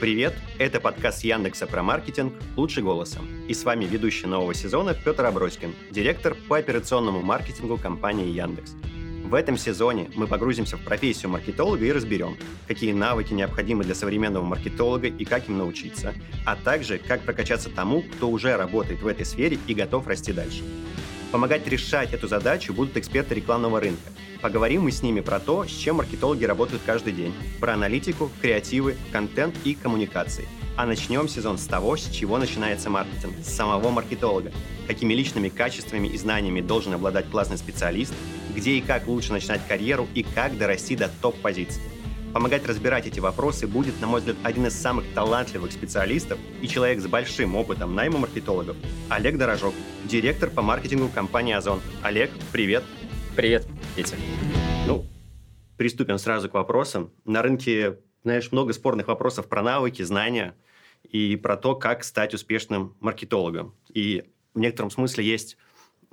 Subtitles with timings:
[0.00, 3.26] Привет, это подкаст Яндекса про маркетинг «Лучше голосом».
[3.48, 8.76] И с вами ведущий нового сезона Петр Аброськин, директор по операционному маркетингу компании Яндекс.
[9.24, 12.36] В этом сезоне мы погрузимся в профессию маркетолога и разберем,
[12.68, 16.14] какие навыки необходимы для современного маркетолога и как им научиться,
[16.46, 20.62] а также как прокачаться тому, кто уже работает в этой сфере и готов расти дальше.
[21.30, 24.10] Помогать решать эту задачу будут эксперты рекламного рынка.
[24.40, 28.96] Поговорим мы с ними про то, с чем маркетологи работают каждый день, про аналитику, креативы,
[29.12, 30.48] контент и коммуникации.
[30.76, 34.52] А начнем сезон с того, с чего начинается маркетинг, с самого маркетолога.
[34.86, 38.14] Какими личными качествами и знаниями должен обладать классный специалист,
[38.54, 41.82] где и как лучше начинать карьеру и как дорасти до топ-позиций.
[42.38, 47.00] Помогать разбирать эти вопросы будет, на мой взгляд, один из самых талантливых специалистов и человек
[47.00, 48.76] с большим опытом найма маркетологов–
[49.08, 49.74] Олег Дорожок,
[50.04, 51.80] директор по маркетингу компании «Озон».
[52.00, 52.84] Олег, привет.
[53.34, 54.14] Привет, Петя.
[54.86, 55.04] Ну,
[55.76, 57.10] приступим сразу к вопросам.
[57.24, 60.54] На рынке, знаешь, много спорных вопросов про навыки, знания
[61.10, 63.74] и про то, как стать успешным маркетологом.
[63.92, 64.22] И
[64.54, 65.56] в некотором смысле есть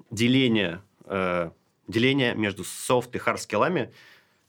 [0.10, 1.52] деление, э,
[1.88, 3.94] деление между софт и hard skill ами–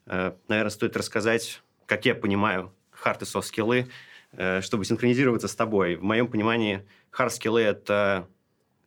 [0.06, 3.88] Э, наверное, стоит рассказать, как я понимаю hard и soft skill ы,
[4.32, 5.96] э, чтобы синхронизироваться с тобой.
[5.96, 8.28] В моем понимании hard skill ы– это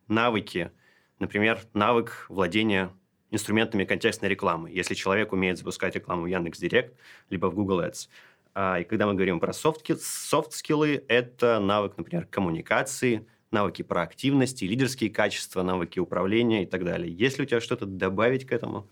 [0.08, 0.72] навыки,
[1.20, 2.92] например, навык владения
[3.32, 4.72] инструментами контекстной рекламы.
[4.72, 6.96] Если человек умеет запускать рекламу в Яндекс.Директ,
[7.30, 8.10] либо в Google Ads.
[8.56, 15.62] А, и когда мы говорим про софт-скиллы, это навык, например, коммуникации, навыки проактивности, лидерские качества,
[15.64, 17.14] навыки управления и так далее.
[17.14, 18.88] Есть ли у тебя что-то добавить к этому?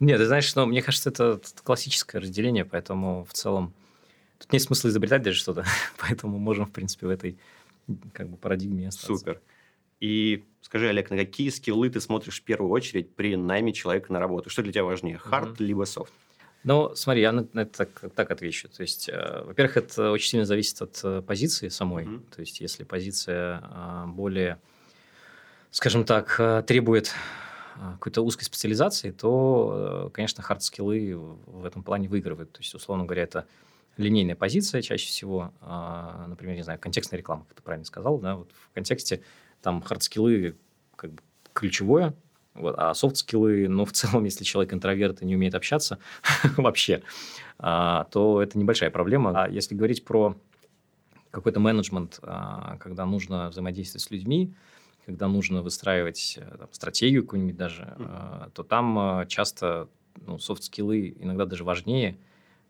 [0.00, 3.72] Нет, ты знаешь, но мне кажется, это классическое разделение, поэтому в целом
[4.38, 5.64] тут нет смысла изобретать даже что-то,
[5.98, 7.38] поэтому можем, в принципе, в этой
[8.12, 9.16] как бы парадигме остаться.
[9.16, 9.40] Супер.
[10.00, 14.12] И скажи, Олег, на какие skill ы ты смотришь в первую очередь при найме человека
[14.12, 14.50] на работу?
[14.50, 15.64] Что для тебя важнее, хард mm-hmm.
[15.64, 16.12] либо софт?
[16.64, 18.68] Ну, смотри, я на, это так, так отвечу.
[18.68, 22.04] То есть, э, во-первых, это очень сильно зависит от э, позиции самой.
[22.04, 22.34] Mm-hmm.
[22.34, 24.60] То есть, если позиция э, более,
[25.70, 27.14] скажем так, э, требует
[27.94, 31.14] какой-то узкой специализации, то, э, конечно, hard skill ы
[31.46, 32.52] в этом плане выигрывают.
[32.52, 33.46] То есть, условно говоря, это
[33.96, 38.36] линейная позиция чаще всего, а, например, не знаю, контекстная реклама, как ты правильно сказал, да,
[38.36, 39.22] вот в контексте
[39.62, 40.56] там хард-скиллы
[40.96, 41.22] как бы
[41.52, 42.14] ключевое,
[42.54, 45.98] вот, а софт-скиллы, ну, в целом, если человек интроверт и не умеет общаться
[46.56, 47.02] вообще,
[47.58, 49.44] а, то это небольшая проблема.
[49.44, 50.36] А если говорить про
[51.30, 52.18] какой-то менеджмент,
[52.80, 54.54] когда нужно взаимодействовать с людьми,
[55.06, 58.50] когда нужно выстраивать э, там, стратегию какую-нибудь даже, mm.
[58.52, 59.88] то там э, часто
[60.26, 62.18] ну, soft skill ы иногда даже важнее,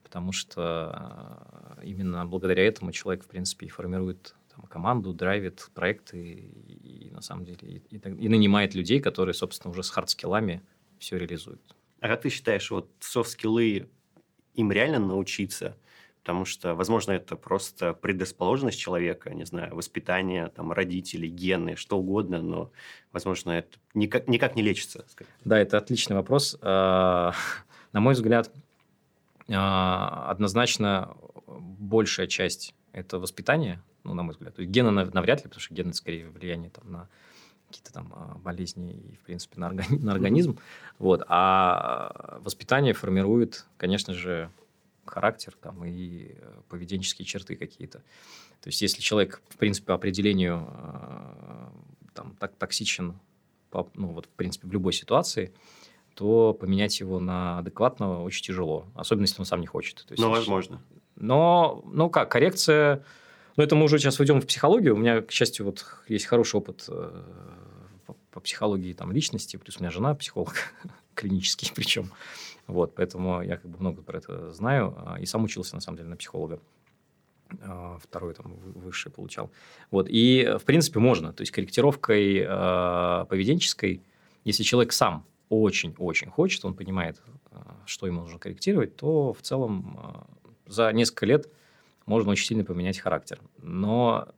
[0.02, 7.06] потому что именно благодаря этому человек, в принципе, и формирует там, команду, драйвит проекты и,
[7.06, 7.58] и на самом деле
[7.90, 10.60] и, и, и нанимает людей, которые, собственно, уже с hard skill ами
[10.98, 11.74] все реализуют.
[12.00, 13.88] А как ты считаешь, вот soft skill ы
[14.54, 15.76] им реально научиться–
[16.26, 22.42] потому что, возможно, это просто предрасположенность человека, не знаю, воспитание, там, родители, гены, что угодно,
[22.42, 22.72] но,
[23.12, 25.04] возможно, это никак, никак не лечится.
[25.08, 25.32] Скажем.
[25.44, 26.58] Да, это отличный вопрос.
[26.62, 27.32] А,
[27.92, 28.50] на мой взгляд,
[29.48, 31.16] а, однозначно
[31.46, 34.56] большая часть– это воспитание, ну, на мой взгляд.
[34.56, 37.08] То есть гены навряд ли, потому что гены скорее влияние там, на
[37.68, 40.50] какие-то там а, болезни и, в принципе, на, органи- на организм.
[40.50, 40.96] Mm-hmm.
[40.98, 41.22] Вот.
[41.28, 44.50] А воспитание формирует, конечно же,
[45.06, 47.98] характер там, и э, поведенческие черты какие-то.
[48.60, 51.68] То есть, если человек, в принципе, по определению э,
[52.14, 53.18] там, так, токсичен,
[53.70, 55.52] по, ну, вот, в принципе, в любой ситуации,
[56.14, 60.04] то поменять его на адекватного очень тяжело, особенно если он сам не хочет.
[60.06, 60.80] То есть, но возможно.
[61.16, 63.04] Но, ну как, коррекция...
[63.56, 64.94] Ну, это мы уже сейчас войдем в психологию.
[64.94, 67.22] У меня, к счастью, вот есть хороший опыт э,
[68.06, 70.54] по, по психологии там, личности, плюс у меня жена психолог
[71.14, 72.10] клинический причем.
[72.66, 74.94] Вот, поэтому я как бы много про это знаю.
[74.98, 76.60] А, и сам учился, на самом деле, на психолога.
[77.60, 79.50] А, второй там высший получал.
[79.90, 81.32] Вот, и, в принципе, можно.
[81.32, 84.02] То есть, корректировкой э, поведенческой,
[84.44, 87.22] если человек сам очень-очень хочет, он понимает,
[87.84, 90.26] что ему нужно корректировать, то в целом
[90.66, 91.48] за несколько лет
[92.04, 93.40] можно очень сильно поменять характер.
[93.62, 94.28] Но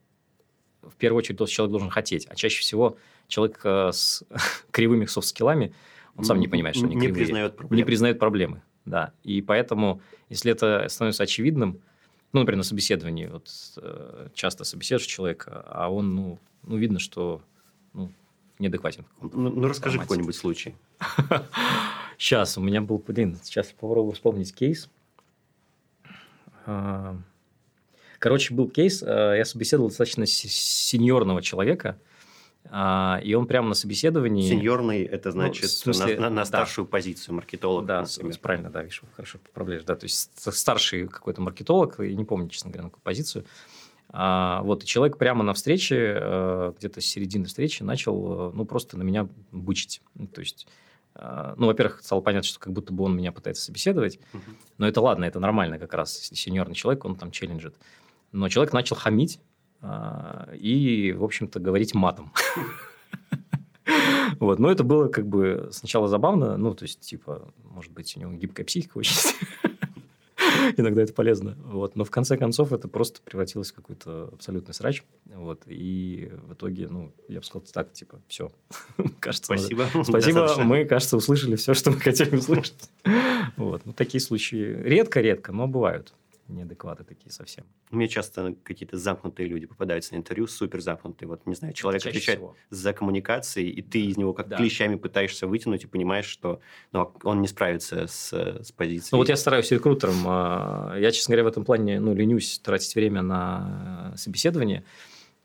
[0.82, 2.26] в первую очередь тот человек должен хотеть.
[2.26, 4.23] А чаще всего человек с
[4.70, 5.73] кривыми софт-скиллами–
[6.19, 7.25] он сам не понимает, что они не кривые.
[7.25, 7.76] признает проблемы.
[7.76, 9.12] Не признает проблемы, да.
[9.23, 11.81] И поэтому, если это становится очевидным,
[12.32, 17.41] ну, например, на собеседовании, вот э, часто собеседуешь человека, а он, ну, ну видно, что
[17.94, 18.11] ну,
[18.59, 19.05] неадекватен.
[19.23, 20.75] Ну, ну, расскажи какой-нибудь случай.
[22.19, 24.91] Сейчас, у меня был, блин, сейчас попробую вспомнить кейс.
[26.67, 27.17] А,
[28.19, 31.97] короче, был кейс, э, я собеседовал достаточно сеньорного человека,
[32.70, 34.49] А, и он прямо на собеседовании...
[34.49, 36.91] Сеньорный– это ну, значит ну, смысле, на, на, на старшую да.
[36.91, 37.87] позицию маркетолога.
[37.87, 38.38] Да, например.
[38.41, 39.85] правильно, да, видишь, хорошо поправляешь.
[39.85, 43.44] Да, то есть старший какой-то маркетолог, я не помню, честно говоря, на какую позицию.
[44.11, 48.65] А, вот, и человек прямо на встрече, э, где-то с середины встречи, начал, э, ну,
[48.65, 50.00] просто на меня бычить.
[50.35, 50.67] То есть
[51.14, 54.55] а, ну, во-первых, стало понятно, что как будто бы он меня пытается собеседовать, uh-huh.
[54.79, 57.75] но это ладно, это нормально как раз, сеньорный человек, он там челленджит.
[58.31, 59.41] Но человек начал хамить
[59.82, 62.32] и, в общем-то, говорить матом.
[64.38, 68.20] Вот, но это было как бы сначала забавно, ну, то есть, типа, может быть, у
[68.20, 69.16] него гибкая психика очень
[70.76, 71.56] Иногда это полезно.
[71.64, 71.96] Вот.
[71.96, 75.02] Но в конце концов это просто превратилось в какой-то абсолютный срач.
[75.26, 75.62] Вот.
[75.66, 78.50] И в итоге, ну, я бы сказал так, типа, все.
[79.20, 79.88] кажется, Спасибо.
[79.92, 80.04] Надо...
[80.04, 80.54] Спасибо.
[80.62, 82.90] Мы, кажется, услышали все, что мы хотели услышать.
[83.56, 83.82] вот.
[83.84, 86.12] Ну, такие случаи редко-редко, но бывают
[86.49, 87.65] неадекваты такие совсем.
[87.91, 91.29] Мне часто какие-то замкнутые люди попадаются на интервью, супер замкнутые.
[91.29, 92.56] Вот, не знаю, человек отвечает всего.
[92.71, 94.56] за коммуникации, и ты из него как да.
[94.56, 96.61] клещами пытаешься вытянуть и понимаешь, что
[96.93, 99.11] ну, он не справится с, с позицией.
[99.12, 100.17] Ну, вот я стараюсь рекрутером.
[100.27, 104.85] А, я, честно говоря, в этом плане ну, ленюсь тратить время на собеседование.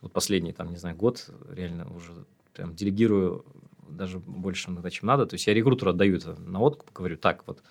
[0.01, 2.11] Вот последний, там, не знаю, год реально уже
[2.53, 3.45] прям делегирую
[3.89, 5.25] даже больше иногда, чем надо.
[5.25, 7.63] То есть я рекрутеру отдаю это на откуп, говорю, так, вот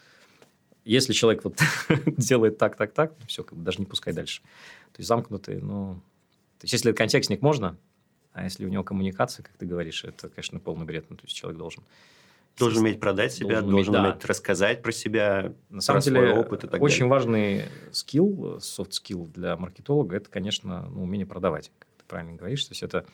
[0.84, 1.58] если человек вот
[2.17, 4.43] делает так, так, так, все, как бы даже не пускай дальше.
[4.93, 5.94] То есть замкнутый, ну...
[6.58, 7.76] То есть если контекстник можно,
[8.32, 11.06] а если у него коммуникация, как ты говоришь, это, конечно, полный бред.
[11.11, 11.82] Ну, то есть человек должен...
[12.58, 14.29] Должен уметь продать себя, должен, должен уметь, да.
[14.29, 17.11] рассказать про себя, На самом деле, свой опыт и так очень далее.
[17.11, 22.62] важный скилл, soft skill для маркетолога, это, конечно, ну, умение продавать, как ты правильно говоришь.
[22.64, 23.06] То есть это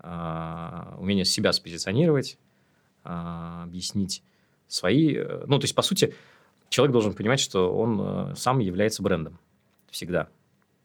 [0.00, 2.36] э, умение себя спозиционировать,
[3.04, 3.08] э,
[3.62, 4.24] объяснить
[4.66, 5.14] свои...
[5.18, 6.14] Э, ну, то есть, по сути,
[6.74, 9.38] человек должен понимать, что он э, сам является брендом.
[9.90, 10.28] Всегда.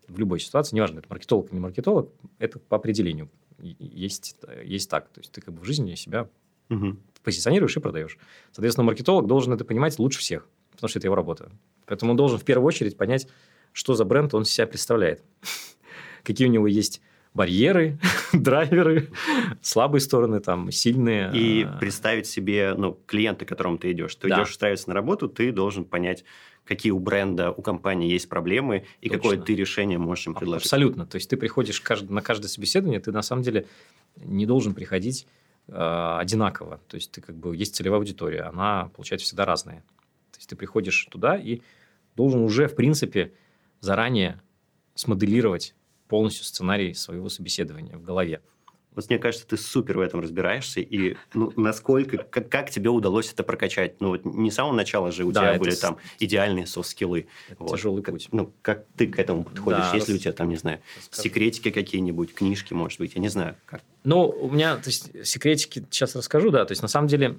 [0.08, 5.10] В любой ситуации, неважно, это маркетолог или не маркетолог, это по определению есть, есть так.
[5.10, 6.30] То есть ты как бы в жизни себя
[6.70, 6.96] угу.
[7.24, 8.20] позиционируешь и продаешь.
[8.52, 11.52] Соответственно, маркетолог должен это понимать лучше всех, потому что это его работа.
[11.88, 13.28] Поэтому он должен в первую очередь понять,
[13.74, 15.24] что за бренд он себя представляет.
[16.24, 17.02] Какие у него есть
[17.34, 18.00] барьеры,
[18.34, 19.10] драйверы,
[19.62, 21.32] слабые стороны, там, сильные.
[21.34, 21.78] И а...
[21.78, 24.16] представить себе, ну, клиента, к которому ты идешь.
[24.16, 24.38] Ты да.
[24.38, 26.24] идешь устраиваться на работу, ты должен понять,
[26.66, 29.18] какие у бренда, у компании есть проблемы, и Точно.
[29.18, 30.66] какое ты решение можешь им предложить.
[30.66, 31.06] Абсолютно.
[31.06, 33.68] То есть, ты приходишь на каждое собеседование, ты на самом деле
[34.18, 35.28] не должен приходить
[35.68, 36.80] э, одинаково.
[36.88, 39.84] То есть, ты как бы, есть целевая аудитория, она, получается, всегда разная.
[40.32, 41.62] То есть, ты приходишь туда и
[42.16, 43.34] должен уже, в принципе,
[43.80, 44.42] заранее
[44.96, 45.74] смоделировать
[46.10, 48.42] полностью сценарий своего собеседования в голове.
[48.96, 53.32] Вот мне кажется, ты супер в этом разбираешься, и ну, насколько, как, как тебе удалось
[53.32, 54.02] это прокачать?
[54.02, 55.80] Ну, вот не с самого начала же у да, тебя были с...
[55.80, 57.28] там идеальные софт-скиллы.
[57.60, 57.78] Вот.
[57.78, 58.26] Тяжелый путь.
[58.26, 59.86] Как, ну, как ты к этому подходишь?
[59.92, 61.22] Да, Есть ли у тебя там, не знаю, расскажу.
[61.22, 63.84] секретики какие-нибудь, книжки, может быть, я не знаю, как?
[64.04, 67.38] Ну, у меня, то есть, секретики сейчас расскажу, да, то есть, на самом деле,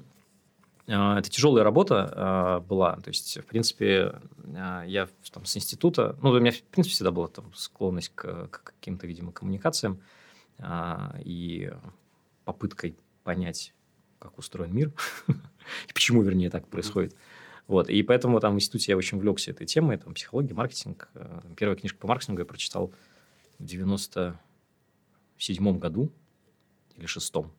[0.87, 2.97] это тяжелая работа а, была.
[2.97, 4.15] То есть, в принципе,
[4.57, 6.17] а, я там, с института...
[6.23, 10.01] Ну, у меня, в принципе, всегда была там, склонность к, к каким-то, видимо, коммуникациям
[11.21, 11.73] и
[12.45, 12.95] попыткой
[13.25, 13.73] понять,
[14.19, 14.93] как устроен мир
[15.29, 15.33] и
[15.95, 17.17] почему, вернее, так происходит.
[17.67, 17.89] Вот.
[17.89, 21.09] И поэтому там в институте я очень увлекся этой темой, там, психология, маркетинг.
[21.57, 22.93] Первая книжка по маркетингу я прочитал
[23.59, 26.13] в 97 году
[26.97, 27.51] или шестом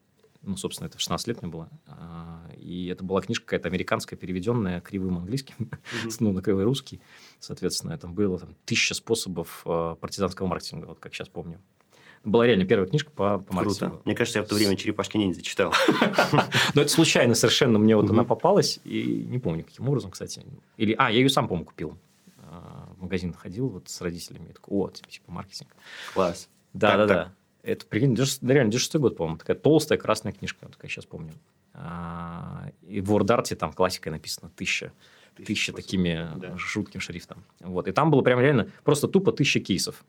[0.43, 1.69] ну, собственно, это в 16 лет мне было.
[1.87, 6.15] А, и это была книжка какая-то американская, переведенная кривым английским, mm-hmm.
[6.19, 6.99] ну, на кривой русский.
[7.39, 11.61] Соответственно, там было там, тысяча способов а, партизанского маркетинга, вот как сейчас помню.
[12.23, 13.95] Была реально первая книжка по, по маркетингу.
[13.95, 14.01] Круто.
[14.05, 15.73] Мне кажется, я в то время «Черепашки ниндзя» читал.
[16.75, 18.79] Но это случайно совершенно мне вот она попалась.
[18.83, 20.45] И не помню, каким образом, кстати.
[20.77, 21.97] Или, а, я ее сам, по-моему, купил.
[22.37, 24.49] А, в магазин ходил вот с родителями.
[24.49, 25.75] Я такой, о, типа маркетинг.
[26.13, 26.47] Класс.
[26.73, 27.33] Да, да, да.
[27.63, 31.33] Это, прикинь, реально 96 год, по-моему, такая толстая красная книжка, вот, как я сейчас помню.
[31.73, 34.91] А, и в WordArt там классикой написано тысяча.
[35.35, 36.57] Тысяча такими да.
[36.57, 37.43] жутким шрифтом.
[37.61, 37.87] Вот.
[37.87, 40.03] И там было прям реально просто тупо тысяча кейсов.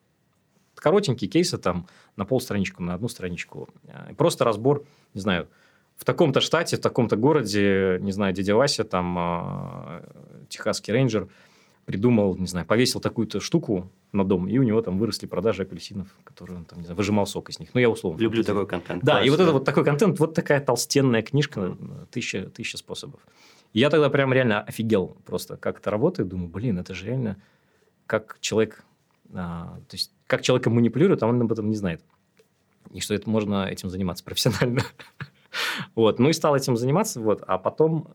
[0.75, 3.68] Коротенькие кейсы там на полстраничку, на одну страничку.
[3.87, 5.49] А, просто разбор, не знаю,
[5.97, 10.02] в таком-то штате, в таком-то городе, не знаю, дядя Вася, там, э,
[10.49, 11.28] техасский рейнджер–
[11.84, 16.08] придумал, не знаю, повесил такую-то штуку на дом, и у него там выросли продажи апельсинов,
[16.24, 17.70] которые он там, не знаю, выжимал сок из них.
[17.74, 18.20] Ну, я условно.
[18.20, 19.02] Люблю такой контент.
[19.02, 19.42] Да, Класс, и вот да.
[19.44, 21.76] это вот такой контент, вот такая толстенная книжка,
[22.10, 23.20] тысяча, тысяча способов.
[23.72, 26.28] И я тогда прям реально офигел просто, как это работает.
[26.28, 27.36] Думаю, блин, это же реально
[28.06, 28.84] как человек,
[29.32, 32.02] а, то есть как человека манипулирует, а он об этом не знает.
[32.90, 34.82] И что это можно этим заниматься профессионально.
[35.94, 38.08] вот, ну и стал этим заниматься, вот, а потом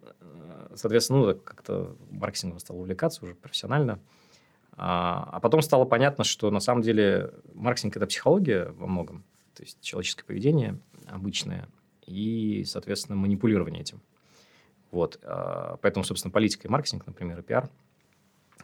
[0.78, 4.00] соответственно, ну, как-то маркетингом стал увлекаться уже профессионально.
[4.74, 9.24] А, а потом стало понятно, что на самом деле маркетинг– это психология во многом,
[9.56, 10.80] то есть человеческое поведение.
[11.08, 11.68] обычное
[12.06, 14.02] и, соответственно, манипулирование этим.
[14.92, 15.20] Вот.
[15.24, 17.70] А, поэтому, собственно, политика и маркетинг, например, и пиар,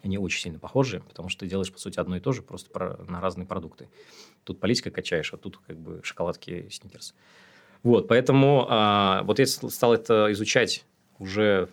[0.01, 2.69] они очень сильно похожи, потому что ты делаешь, по сути, одно и то же, просто
[2.69, 3.89] про, на разные продукты.
[4.43, 7.15] Тут политика качаешь, а тут как бы шоколадки сникерс.
[7.83, 10.85] Вот, поэтому а, вот я стал это изучать
[11.19, 11.69] уже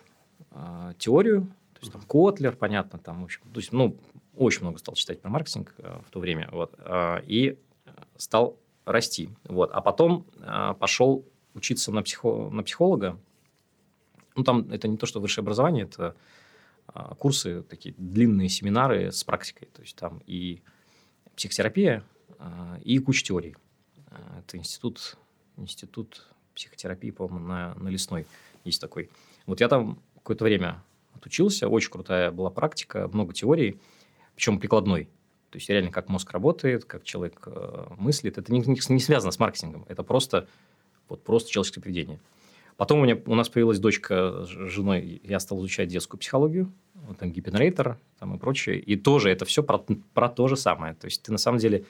[0.51, 1.43] а, теорию,
[1.73, 3.97] то есть там Котлер, понятно, там, в общем, то есть, ну,
[4.35, 7.57] очень много стал читать про маркетинг а, в то время, вот, а, и
[8.17, 13.19] стал расти, вот, а потом а, пошел учиться на, психо, на психолога,
[14.35, 16.15] ну, там это не то, что высшее образование, это
[16.87, 20.61] а, курсы, такие длинные семинары с практикой, то есть там и
[21.35, 22.03] психотерапия,
[22.39, 23.55] а, и куча теорий.
[24.37, 25.17] Это институт,
[25.55, 28.25] институт психотерапии, по-моему, на, на Лесной
[28.65, 29.09] есть такой.
[29.45, 33.79] Вот я там какое-то время отучился, очень крутая была практика, много теорий,
[34.35, 35.05] причем прикладной.
[35.49, 38.37] То есть реально как мозг работает, как человек э, мыслит.
[38.37, 40.47] Это не, не, не связано с маркетингом, это просто,
[41.09, 42.19] вот, просто человеческое поведение.
[42.77, 47.17] Потом у, меня, у нас появилась дочка с женой, я стал изучать детскую психологию, вот
[47.17, 48.79] там гипенрейтер там и прочее.
[48.79, 49.77] И тоже это все про,
[50.13, 50.95] про то же самое.
[50.95, 51.85] То есть ты на самом деле,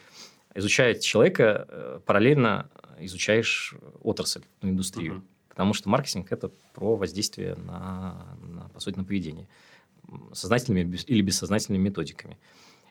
[0.56, 2.70] изучая человека, э, параллельно
[3.00, 5.14] изучаешь отрасль, ну, индустрию.
[5.14, 5.22] Uh-huh.
[5.62, 9.48] Потому что маркетинг– это про воздействие на, на, по сути, на поведение.
[10.34, 12.40] Сознательными или бессознательными методиками.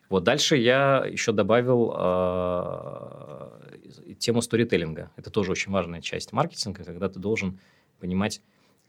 [0.09, 5.11] Вот дальше я еще добавил э, тему сторителлинга.
[5.17, 7.59] Это тоже очень важная часть маркетинга, когда ты должен
[7.99, 8.41] понимать,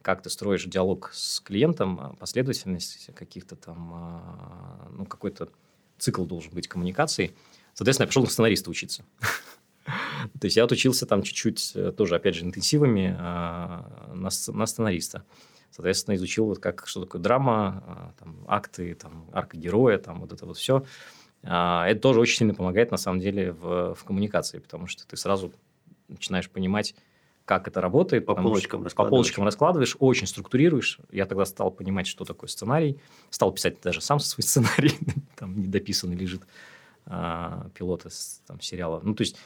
[0.04, 5.50] как ты строишь диалог с клиентом, а, последовательность каких-то там, а, ну, какой-то
[5.98, 7.34] цикл должен быть коммуникации.
[7.74, 9.04] Соответственно, я пошел на сценариста учиться.
[10.40, 15.24] То есть я отучился там чуть-чуть, э, тоже, опять же, интенсивами а, на, на сценариста.
[15.72, 20.46] Соответственно, изучил, вот как, что такое драма, там, акты, там, арка героя, там, вот это
[20.46, 20.84] вот все.
[21.44, 25.54] Это тоже очень сильно помогает, на самом деле, в, в коммуникации, потому что ты сразу
[26.10, 26.94] начинаешь понимать,
[27.46, 28.26] как это работает.
[28.26, 28.94] По полочкам раскладываешь.
[28.96, 31.00] По полочкам раскладываешь, очень структурируешь.
[31.12, 33.00] Я тогда стал понимать, что такое сценарий.
[33.30, 34.98] Стал писать даже сам свой сценарий.
[35.36, 36.44] там недописанный лежит
[37.06, 38.10] а, пилота
[38.46, 39.02] там, сериала.
[39.04, 39.38] Ну, то есть,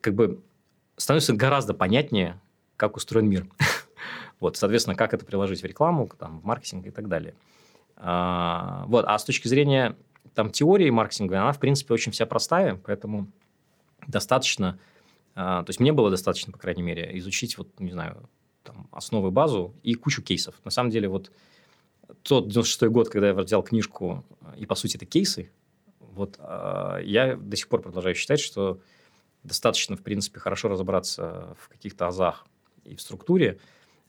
[0.00, 0.42] как бы
[0.96, 2.40] становится гораздо понятнее,
[2.76, 3.46] как устроен мир.
[4.40, 7.34] вот, соответственно, как это приложить в рекламу, там, в маркетинг и так далее.
[7.96, 9.96] А, вот, а с точки зрения
[10.34, 13.28] там теории маркетинга, она, в принципе, очень вся простая, поэтому
[14.06, 14.78] достаточно
[15.40, 18.28] а, то есть мне было достаточно, по крайней мере, изучить, вот, не знаю,
[18.64, 20.56] там, основы, базу и кучу кейсов.
[20.64, 21.30] На самом деле, вот
[22.24, 24.24] тот 96 год, когда я взял книжку,
[24.56, 25.52] и, по сути, это кейсы,
[26.00, 28.80] вот а, я до сих пор продолжаю считать, что
[29.42, 32.46] достаточно, в принципе, хорошо разобраться в каких-то азах
[32.84, 33.58] и в структуре,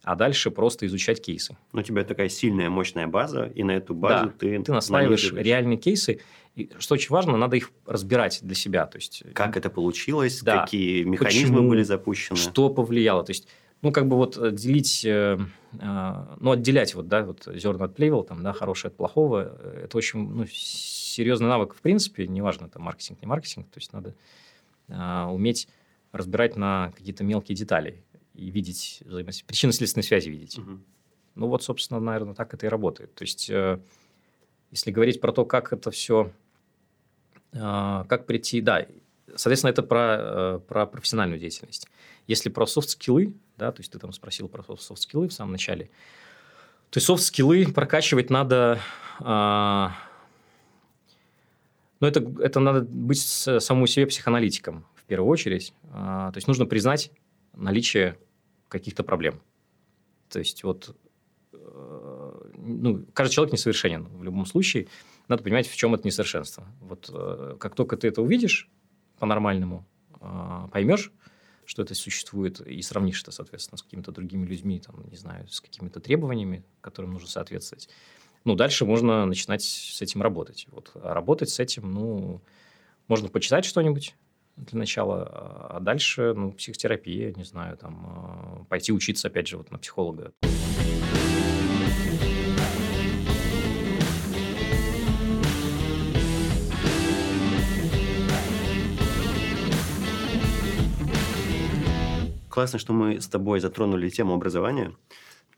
[0.02, 1.56] а дальше просто изучать кейсы.
[1.72, 4.62] Ну, у тебя такая сильная, мощная база, и на эту базу да, ты...
[4.62, 6.20] ты настраиваешь реальные кейсы,
[6.56, 8.86] и, что очень важно, надо их разбирать для себя.
[8.86, 12.36] То есть, как это получилось, да, какие механизмы почему, были запущены.
[12.36, 13.24] Что повлияло.
[13.24, 13.46] То есть,
[13.82, 15.38] ну, как бы вот э, делить, э,
[15.72, 19.82] э, ну, отделять вот, да, вот зерна от плевел, там, да, хорошее от плохого, э,
[19.84, 24.10] это очень, ну, серьезный навык в принципе, неважно, это маркетинг, не маркетинг, то есть надо
[24.10, 24.14] э,
[24.90, 25.68] уметь
[26.12, 28.02] разбирать на какие-то мелкие детали
[28.34, 30.58] и видеть взаимосвязь, причинно-следственные связи видеть.
[30.58, 30.78] Угу.
[31.36, 33.14] Ну вот, собственно, наверное, так это и работает.
[33.14, 33.78] То есть, э,
[34.70, 36.32] если говорить про то, как это все,
[37.52, 38.86] э, как прийти, да,
[39.36, 41.86] соответственно, это про, э, про профессиональную деятельность.
[42.26, 45.28] Если про soft skill ы, да, то есть ты там спросил про soft skill ы
[45.28, 45.90] в самом начале,
[46.90, 48.80] то есть soft skill ы прокачивать надо...
[52.00, 55.74] Ну, это, это надо быть самому себе психоаналитиком в первую очередь.
[55.92, 57.12] А, то есть нужно признать
[57.54, 58.16] наличие
[58.68, 59.40] каких-то проблем.
[60.30, 60.96] То есть вот
[61.52, 64.88] э, ну, каждый человек несовершенен в любом случае.
[65.28, 66.66] Надо понимать, в чем это несовершенство.
[66.80, 68.70] Вот э, как только ты это увидишь
[69.18, 69.86] по-нормальному,
[70.20, 71.12] э, поймешь,
[71.66, 75.60] что это существует, и сравнишь это, соответственно, с какими-то другими людьми, там, не знаю, с
[75.60, 77.88] какими-то требованиями, которым нужно соответствовать,
[78.44, 80.66] ну, дальше можно начинать с этим работать.
[80.70, 80.92] Вот.
[80.94, 82.40] А работать с этим, ну,
[83.08, 84.14] можно почитать что-нибудь,
[84.56, 85.26] для начала,
[85.70, 90.32] а дальше, ну, психотерапия, не знаю, там, а, пойти учиться, опять же, вот на психолога.
[102.48, 104.92] Классно, что мы с тобой затронули тему образования,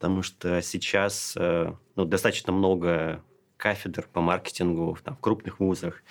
[0.02, 3.22] потому что сейчас э, ну, достаточно много
[3.56, 6.02] кафедр по маркетингу там, в крупных вузах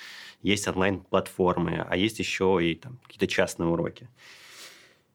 [0.41, 4.07] есть онлайн-платформы, а есть еще и там, какие-то частные уроки.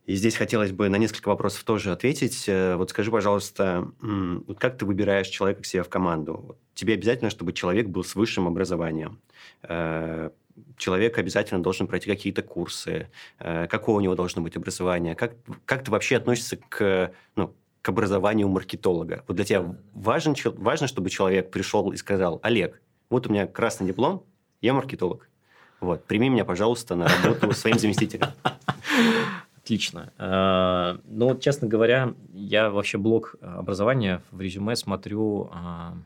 [0.04, 2.44] И здесь хотелось бы на несколько вопросов тоже ответить.
[2.48, 6.58] Э, вот скажи, пожалуйста, вот как ты выбираешь человека к себе в команду?
[6.74, 9.22] тебе обязательно, чтобы человек был с высшим образованием.
[9.62, 10.28] Э,
[10.76, 15.90] человек обязательно должен пройти какие-то курсы, какое у него должно быть образование, как, как ты
[15.90, 17.54] вообще относишься к, ну,
[17.86, 19.22] к образованию маркетолога?
[19.28, 23.86] Вот для тебя важен, важно, чтобы человек пришел и сказал, Олег, вот у меня красный
[23.86, 24.24] диплом,
[24.60, 25.28] я маркетолог.
[25.78, 28.26] Вот, прими меня, пожалуйста, на работу своим заместителем.
[29.56, 30.12] Отлично.
[30.18, 35.96] Э, ну, вот, честно говоря, я вообще блок образования в резюме смотрю а,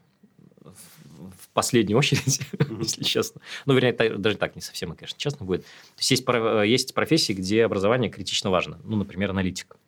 [0.60, 2.42] в последнюю очередь,
[2.78, 3.40] если честно.
[3.64, 5.62] Ну, вернее, даже так не совсем, конечно, честно будет.
[5.62, 6.26] То есть, есть,
[6.66, 8.78] есть профессии, где образование критично важно.
[8.84, 9.78] Ну, например, аналитик.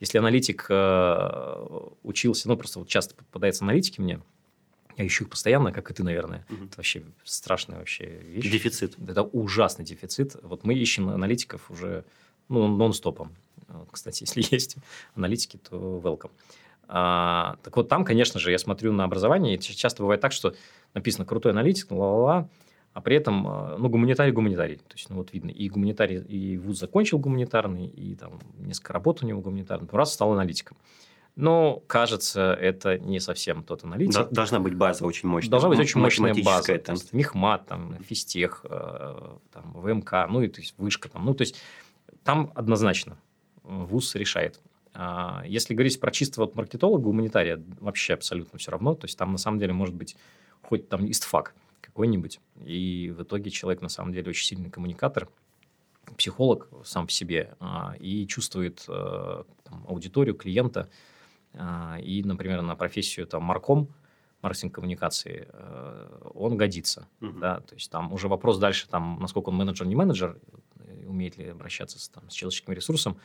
[0.00, 1.66] Если аналитик э,
[2.02, 4.20] учился, ну, просто вот часто попадаются аналитики мне,
[4.96, 6.46] я ищу их постоянно, как и ты, наверное.
[6.50, 6.64] Угу.
[6.64, 8.50] Это вообще страшная вообще вещь.
[8.50, 8.96] Дефицит.
[8.98, 10.36] Это ужасный дефицит.
[10.42, 12.04] Вот мы ищем аналитиков уже
[12.48, 13.34] ну, нон-стопом.
[13.68, 14.76] Вот, кстати, если есть
[15.14, 16.30] аналитики, то welcome.
[16.88, 20.54] А, так вот, там, конечно же, я смотрю на образование, и часто бывает так, что
[20.94, 22.48] написано «крутой аналитик», ла-ла-ла,
[22.96, 24.76] а при этом, а, ну, гуманитарий, гуманитарий.
[24.76, 29.22] То есть, ну, вот видно, и гуманитарий, и вуз закончил гуманитарный, и там несколько работ
[29.22, 30.78] у него гуманитарный, раз стал аналитиком.
[31.34, 34.30] Но, кажется, это не совсем тот аналитик.
[34.30, 35.50] Должна быть база очень мощная.
[35.50, 36.78] Должна быть очень мощная база.
[36.78, 36.96] Там.
[37.12, 41.10] Мехмат, там, физтех, э, там, ВМК, ну, и то есть вышка.
[41.10, 41.60] Там, ну, то есть
[42.24, 43.18] там однозначно
[43.62, 44.58] ВУЗ решает.
[44.94, 48.94] А, если говорить про чистого маркетолога, гуманитария, вообще абсолютно все равно.
[48.94, 50.16] То есть там на самом деле может быть
[50.62, 51.54] хоть там истфак
[51.96, 52.40] какой-нибудь.
[52.66, 55.30] И в итоге человек на самом деле очень сильный коммуникатор,
[56.18, 60.90] психолог сам по себе а, и чувствует э, там, аудиторию, клиента.
[61.54, 63.88] А, и, например, на профессию там марком,
[64.42, 67.08] маркетинг коммуникации, э, он годится.
[67.22, 67.40] Uh-huh.
[67.40, 67.60] Да?
[67.60, 70.38] То есть там уже вопрос дальше, там, насколько он менеджер, не менеджер,
[71.06, 73.16] умеет ли обращаться с, там, с человеческим ресурсом,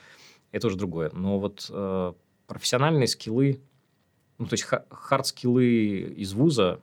[0.53, 1.11] это уже другое.
[1.13, 2.13] Но вот э,
[2.47, 3.61] профессиональные скиллы,
[4.37, 6.81] ну, то есть хард-скиллы из вуза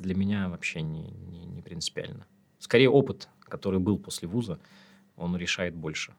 [0.00, 2.26] для меня вообще не, не, не принципиально.
[2.58, 4.58] Скорее, опыт, который был после вуза,
[5.16, 6.14] он решает больше.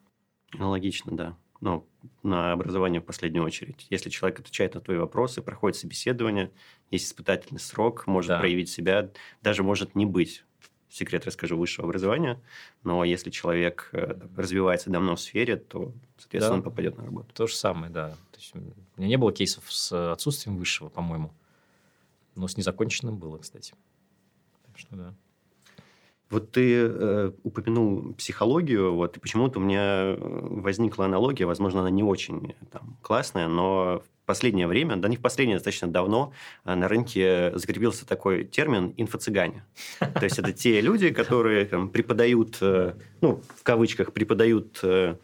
[0.53, 1.38] Аналогично, да.
[1.59, 1.88] Ну,
[2.23, 3.85] на образование в последнюю очередь.
[3.89, 6.51] Если человек отвечает на твои вопросы, проходит собеседование,
[6.89, 8.39] есть испытательный срок, может да.
[8.39, 9.11] проявить себя,
[9.43, 10.43] даже может не быть
[10.89, 12.41] секрет расскажу высшего образования,
[12.83, 16.60] но если человек э, развивается давно в сфере, то, соответственно, да.
[16.60, 17.34] он попадет на работу.
[17.34, 18.10] То же самое, да.
[18.10, 21.34] То есть, у меня не было кейсов с отсутствием высшего, по-моему,
[22.36, 23.74] но с незаконченным было, кстати.
[24.65, 25.15] Так что да.
[26.32, 31.89] Вот ты э, упомянул психологию, вот, и почему-то у меня э, возникла аналогия, возможно, она
[31.89, 36.32] не очень там, классная, но в последнее время, да не в последнее, достаточно давно,
[36.63, 39.65] э, на рынке закрепился такой термин «инфо-цыгане».
[40.00, 45.17] То есть, это те люди, которые там, преподают, э, ну, в кавычках, преподают э,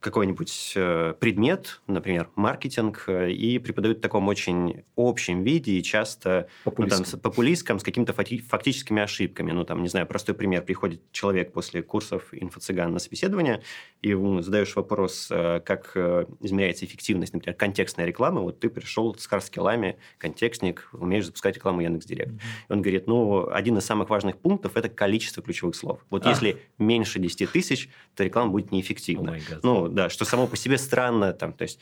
[0.00, 6.48] какой-нибудь э, предмет, например, маркетинг, э, и преподают в таком очень общем виде и часто
[6.64, 9.50] популистском, ну, там, с, популистском, с какими-то фактическими ошибками.
[9.50, 10.62] Ну, там, не знаю, простой пример.
[10.62, 13.62] Приходит человек после курсов инфо-цыган на собеседование,
[14.00, 15.96] и задаешь вопрос, э, как
[16.40, 18.42] измеряется эффективность, например, контекстной рекламы.
[18.42, 22.30] Вот ты пришел с харскиллами, контекстник, умеешь запускать рекламу Яндекс.Директ.
[22.30, 22.68] Mm-hmm.
[22.68, 26.04] И он говорит, ну, один из самых важных пунктов– это количество ключевых слов.
[26.10, 26.30] Вот а.
[26.30, 29.30] если меньше 10 тысяч, то реклама будет неэффективна.
[29.30, 31.80] Oh ну, да, что само по себе странно, там, то есть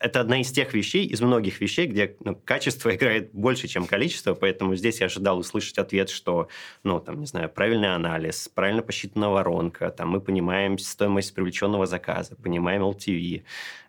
[0.00, 4.34] это одна из тех вещей, из многих вещей, где ну, качество играет больше, чем количество,
[4.34, 6.48] поэтому здесь я ожидал услышать ответ, что,
[6.82, 12.36] ну, там, не знаю, правильный анализ, правильно посчитана воронка, там, мы понимаем стоимость привлеченного заказа,
[12.36, 13.42] понимаем LTV,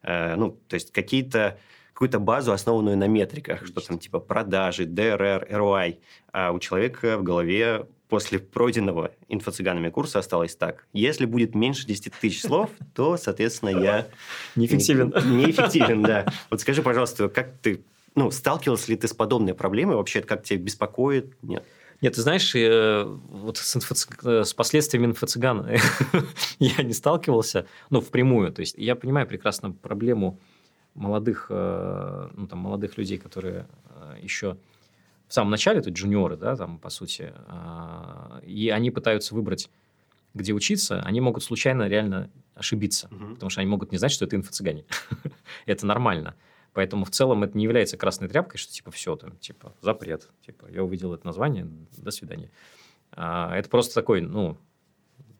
[0.03, 1.57] э, ну, то есть какие-то
[1.93, 5.97] какую-то базу, основанную на метриках, что там типа продажи, DRR, ROI,
[6.33, 10.87] а у человека в голове после пройденного инфо-цыганами курса осталось так.
[10.93, 14.07] Если будет меньше 10 тысяч слов, то, соответственно, я...
[14.55, 15.13] Неэффективен.
[15.37, 16.25] Неэффективен, да.
[16.49, 17.83] Вот скажи, пожалуйста, как ты...
[18.15, 19.95] Ну, сталкивался ли ты с подобной проблемой?
[19.97, 21.35] Вообще, как тебя беспокоит?
[21.41, 21.63] Нет.
[22.01, 23.95] Нет, ты знаешь, э, вот с, инфо
[24.43, 25.67] с последствиями инфо-цыган
[26.59, 28.51] я не сталкивался, ну, впрямую.
[28.51, 30.39] То есть, я понимаю прекрасно проблему
[30.93, 34.57] молодых, э, ну, там, молодых людей, которые э, еще
[35.27, 39.69] в самом начале, это джуниоры, да, там, по сути, а, и они пытаются выбрать,
[40.33, 43.33] где учиться, они могут случайно реально ошибиться, угу.
[43.33, 44.85] потому что они могут не знать, что это инфо-цыгане.
[45.65, 46.35] это нормально.
[46.73, 50.29] Поэтому в целом это не является красной тряпкой, что типа все, там, типа запрет.
[50.45, 52.51] Типа я увидел это название, до свидания.
[53.11, 54.57] А, это просто такой, ну,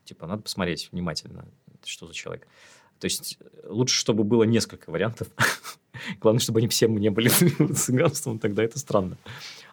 [0.04, 1.46] типа надо посмотреть внимательно,
[1.84, 2.48] что за человек.
[2.98, 5.28] То есть лучше, чтобы было несколько вариантов.
[6.20, 7.28] Главное, чтобы они все не были
[7.74, 9.16] цыганством, тогда это странно.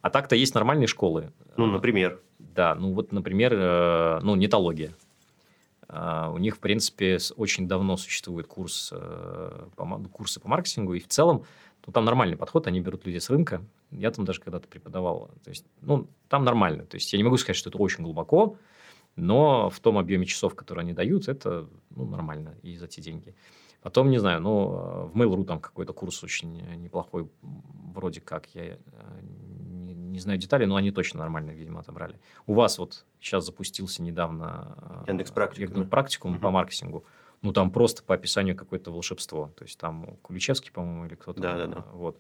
[0.01, 1.31] А так-то есть нормальные школы.
[1.57, 2.19] Ну, например?
[2.39, 4.93] Да, ну вот, например, э, ну, нетология.
[5.87, 9.67] А, у них, в принципе, очень давно существует курс, э,
[10.11, 11.45] курсы по маркетингу, и в целом
[11.85, 13.61] Ну, там нормальный подход, они берут людей с рынка.
[13.91, 15.29] Я там даже когда-то преподавал.
[15.43, 16.85] То есть, ну, там нормально.
[16.85, 18.57] То есть, я не могу сказать, что это очень глубоко,
[19.15, 23.35] но в том объеме часов, которые они дают, это ну, нормально и за те деньги.
[23.81, 28.77] Потом, не знаю, ну, в Mail.ru там какой-то курс очень неплохой, вроде как, я э,
[29.21, 32.17] не, не знаю деталей, но они точно нормально, видимо, отобрали.
[32.47, 35.03] У вас вот сейчас запустился недавно...
[35.05, 35.75] Э, Яндекс Практикум.
[35.75, 37.03] Яндекс Практикум по маркетингу.
[37.41, 39.51] Ну, там просто по описанию какое-то волшебство.
[39.57, 41.41] То есть, там Куличевский, по-моему, или кто-то.
[41.41, 41.85] Да, да, да.
[41.91, 42.17] Вот.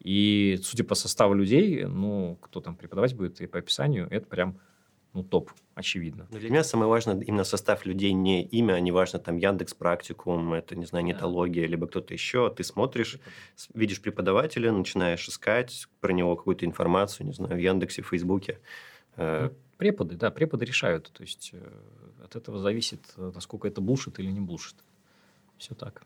[0.00, 4.58] И, судя по составу людей, ну, кто там преподавать будет и по описанию, это прям
[5.16, 6.26] ну, топ, очевидно.
[6.30, 9.72] Но для меня самое важное именно состав людей, не имя, а не важно там Яндекс
[9.72, 11.68] Практикум, это, не знаю, нетология, да.
[11.68, 12.50] либо кто-то еще.
[12.54, 13.18] Ты смотришь,
[13.72, 18.58] видишь преподавателя, начинаешь искать про него какую-то информацию, не знаю, в Яндексе, в Фейсбуке.
[19.16, 21.10] Э, ну, преподы, да, преподы решают.
[21.12, 21.72] То есть, э,
[22.22, 24.76] от этого зависит, э, насколько это булшит или не булшит.
[25.56, 26.02] Все так.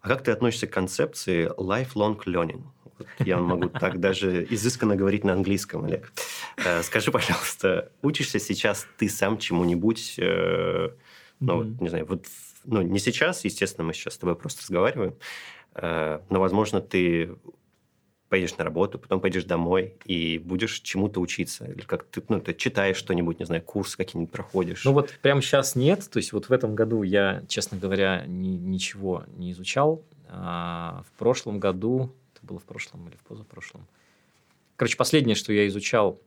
[0.00, 2.62] А как ты относишься к концепции lifelong learning?
[3.18, 6.12] Я могу так даже изысканно говорить на английском, Олег.
[6.56, 10.90] Э, скажи, пожалуйста, учишься сейчас ты сам чему-нибудь, э,
[11.40, 12.26] ну, не знаю, вот,
[12.64, 15.14] ну, не сейчас, естественно, мы сейчас с тобой просто разговариваем,
[15.74, 17.36] э, но, возможно, ты
[18.30, 21.66] поедешь на работу, потом пойдешь домой и будешь чему-то учиться.
[21.66, 24.84] Или как ты, ну, ты читаешь что-нибудь, не знаю, курс какие-нибудь проходишь.
[24.84, 26.08] Ну вот прямо сейчас нет.
[26.08, 30.02] То есть вот в этом году я, честно говоря, ни, ничего не изучал.
[30.28, 33.86] А в прошлом году это было в прошлом или в позапрошлом.
[34.76, 36.20] Короче, последнее, что я изучал,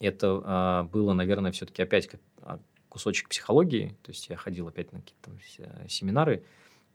[0.00, 3.96] это а, было, наверное, все-таки опять как, а, кусочек психологии.
[4.02, 5.30] То есть я ходил опять на какие-то
[5.88, 6.42] семинары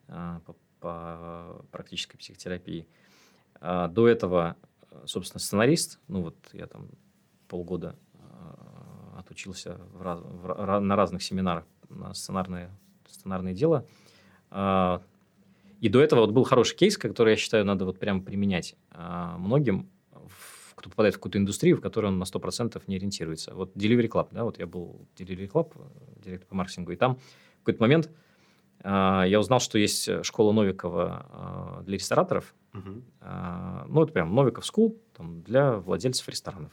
[0.10, 2.86] а, по, по практической психотерапии.
[3.62, 4.58] А, до этого,
[5.06, 6.00] собственно, сценарист.
[6.08, 6.90] Ну вот я там
[7.48, 12.72] полгода а, отучился в раз, в, на разных семинарах на сценарное,
[13.08, 13.86] сценарное дело.
[14.50, 15.02] А,
[15.80, 19.38] и до этого вот был хороший кейс, который, я считаю, надо вот прямо применять а,
[19.38, 19.90] многим,
[20.76, 23.54] кто попадает в какую-то индустрию, в которой он на 100% не ориентируется.
[23.54, 26.96] Вот Delivery Club, да, вот я был в Delivery Club, э, директор по маркетингу, и
[26.96, 28.10] там в какой-то момент
[28.84, 32.56] я узнал, что есть школа Новикова а, для рестораторов.
[32.74, 33.04] Угу.
[33.90, 36.72] Ну, это прям Новиков School там, для владельцев ресторанов.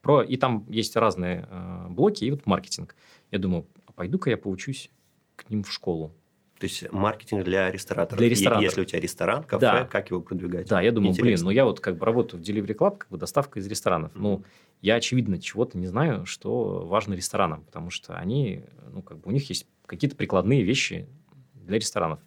[0.00, 1.46] Про, и там есть разные
[1.90, 2.96] блоки, и вот маркетинг.
[3.30, 4.90] Я думаю, пойду-ка я поучусь
[5.36, 6.14] к ним в школу.
[6.58, 8.18] То есть маркетинг для рестораторов.
[8.18, 8.64] Для рестораторов.
[8.64, 9.84] Если у тебя ресторан, кафе, да.
[9.84, 10.68] как его продвигать?
[10.68, 11.24] Да, я думаю, Интересно.
[11.24, 14.12] блин, ну я вот как бы работаю в Delivery Club, как бы доставка из ресторанов.
[14.12, 14.20] Mm-hmm.
[14.20, 14.44] Ну,
[14.80, 19.32] я, очевидно, чего-то не знаю, что важно ресторанам, потому что они, ну, как бы у
[19.32, 21.08] них есть какие-то прикладные вещи
[21.54, 22.20] для ресторанов.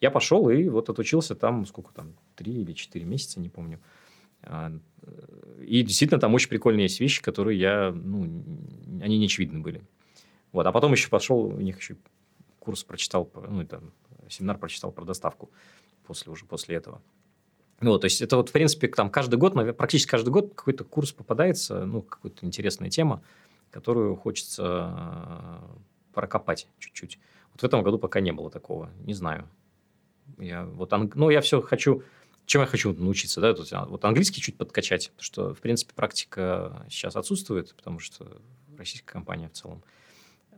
[0.00, 3.80] Я пошел и вот отучился там, сколько там, три или четыре месяца, не помню.
[4.42, 4.72] А,
[5.60, 8.22] и действительно там очень прикольные есть вещи, которые я, ну,
[9.02, 9.82] они не очевидны были.
[10.52, 11.96] Вот, а потом еще пошел, у них еще
[12.68, 13.94] курс прочитал, ну, там,
[14.28, 15.50] семинар прочитал про доставку
[16.04, 17.00] после уже после этого.
[17.80, 21.12] Ну, то есть, это вот, в принципе, там каждый год, практически каждый год какой-то курс
[21.12, 23.22] попадается, ну, какая-то интересная тема,
[23.70, 25.78] которую хочется э,
[26.12, 27.18] прокопать чуть-чуть.
[27.52, 29.48] Вот в этом году пока не было такого, не знаю.
[30.36, 32.02] Я вот, ну, я все хочу,
[32.44, 36.84] чем я хочу научиться, да, тут, вот английский чуть подкачать, потому что, в принципе, практика
[36.90, 38.42] сейчас отсутствует, потому что
[38.76, 39.82] российская компания в целом–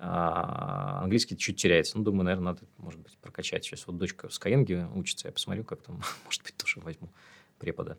[0.03, 1.99] а английский чуть теряется.
[1.99, 3.65] Ну, думаю, наверное, надо, может быть, прокачать.
[3.65, 7.11] Сейчас вот дочка в Skyeng учится, я посмотрю, как там, может быть, тоже возьму
[7.59, 7.99] препода.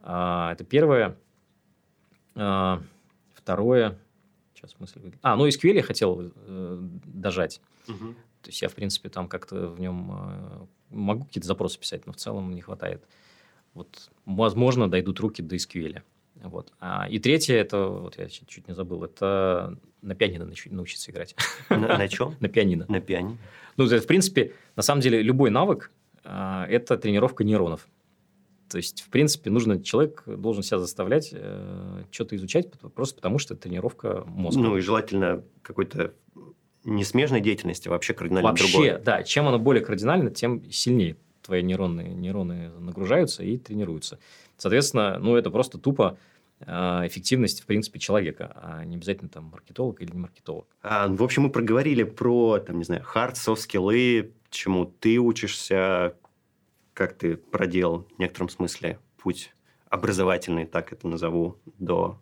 [0.00, 1.18] А, это первое.
[2.36, 2.80] А,
[3.34, 3.98] второе.
[4.54, 5.00] Сейчас мысль...
[5.22, 7.60] А, ну, SQL я хотел э, дожать.
[7.88, 8.14] Угу.
[8.42, 12.12] То есть, я, в принципе, там как-то в нем э, могу какие-то запросы писать, но
[12.12, 13.04] в целом не хватает.
[13.74, 16.02] Вот, возможно, дойдут руки до SQL.
[16.42, 16.72] Вот.
[16.80, 21.36] А, и третье, это, вот я чуть, не забыл, это на пианино научиться играть.
[21.70, 22.36] На, на чем?
[22.40, 22.86] На пианино.
[22.88, 23.38] На пианино.
[23.76, 25.90] Ну, это, в принципе, на самом деле, любой навык
[26.24, 27.86] а,– это тренировка нейронов.
[28.68, 33.52] То есть, в принципе, нужно, человек должен себя заставлять э, что-то изучать просто потому, что
[33.52, 34.62] это тренировка мозга.
[34.62, 36.14] Ну, и желательно какой-то
[36.84, 38.98] не смежной деятельности, а вообще кардинально вообще, другое.
[38.98, 39.22] да.
[39.24, 44.18] Чем оно более кардинально, тем сильнее твои нейроны, нейроны нагружаются и тренируются.
[44.56, 46.16] Соответственно, ну, это просто тупо
[46.66, 50.66] эффективность, в принципе, человека, а не обязательно там маркетолог или не маркетолог.
[50.82, 56.16] А, в общем, мы проговорили про, там, не знаю, hard, soft скиллы, чему ты учишься,
[56.94, 59.52] как ты проделал в некотором смысле путь
[59.88, 62.18] образовательный, так это назову, до,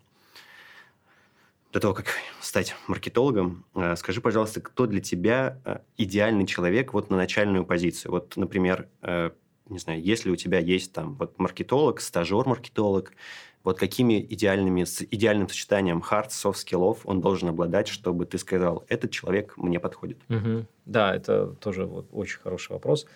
[1.73, 2.07] до того, как
[2.41, 3.65] стать маркетологом.
[3.75, 8.13] А, скажи, пожалуйста, кто для тебя а, идеальный человек вот на начальную позицию?
[8.13, 8.89] Вот, например,
[9.71, 13.13] не знаю, если у тебя есть там вот маркетолог, стажер-маркетолог,
[13.63, 18.85] вот какими идеальными, с идеальным сочетанием hard, soft скиллов он должен обладать, чтобы ты сказал,
[18.89, 20.19] этот человек мне подходит?
[20.29, 20.67] Угу.
[20.87, 23.07] Да, это тоже вот очень хороший вопрос.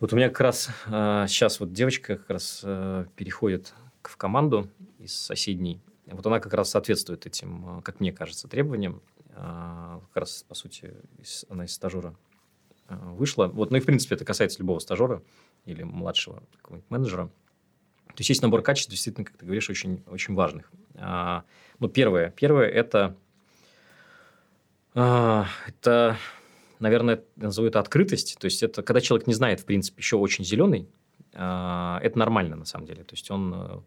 [0.00, 3.72] Вот у меня как раз э, сейчас вот девочка как раз э, переходит
[4.02, 5.80] в команду из соседней.
[6.06, 9.00] Вот она как раз соответствует этим, э, как мне кажется, требованиям.
[9.30, 12.16] Э, как раз, по сути, из, она из стажера
[12.88, 13.46] э, вышла.
[13.46, 15.22] Вот, ну и, в принципе, это касается любого стажера
[15.66, 16.42] или младшего
[16.88, 17.30] менеджера.
[18.14, 20.70] То есть, есть набор качеств, действительно, как ты говоришь, очень, очень важных.
[20.96, 21.44] А,
[21.78, 22.30] ну, первое.
[22.30, 23.16] Первое– это,
[24.94, 26.18] а, это,
[26.78, 28.36] наверное, назову это открытость.
[28.38, 30.88] То есть, это когда человек не знает, в принципе, еще очень зеленый,
[31.34, 33.04] а, это нормально, на самом деле.
[33.04, 33.84] То есть, он,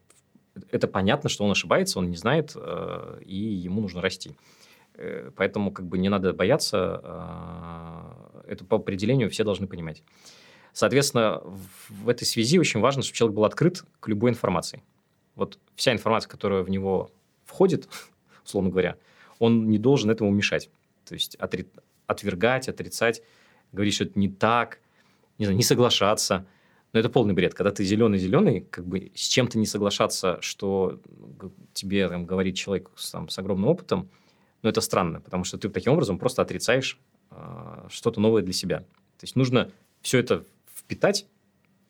[0.71, 4.35] это понятно, что он ошибается, он не знает, а, и ему нужно расти.
[4.97, 10.03] Э, поэтому как бы не надо бояться, а, это по определению все должны понимать.
[10.75, 11.41] Соответственно,
[11.87, 14.83] в этой связи очень важно, чтобы человек был открыт к любой информации.
[15.35, 17.11] Вот вся информация, которая в него
[17.45, 17.87] входит,
[18.45, 18.97] условно говоря,
[19.39, 20.69] он не должен этому мешать.
[21.05, 21.65] То есть отри...
[22.07, 23.23] отвергать, отрицать,
[23.71, 24.81] говорить, что это не так,
[25.37, 26.45] не, знаю, не соглашаться.
[26.91, 27.53] Но это полный бред.
[27.53, 30.99] Когда ты зеленый-зеленый, как бы с чем-то не соглашаться, что
[31.71, 34.09] тебе там, говорит человек там, с огромным опытом,
[34.61, 36.99] ну, это странно, потому что ты таким образом просто отрицаешь
[37.31, 38.79] э, что-то новое для себя.
[38.79, 40.43] То есть нужно все это
[40.85, 41.25] впитать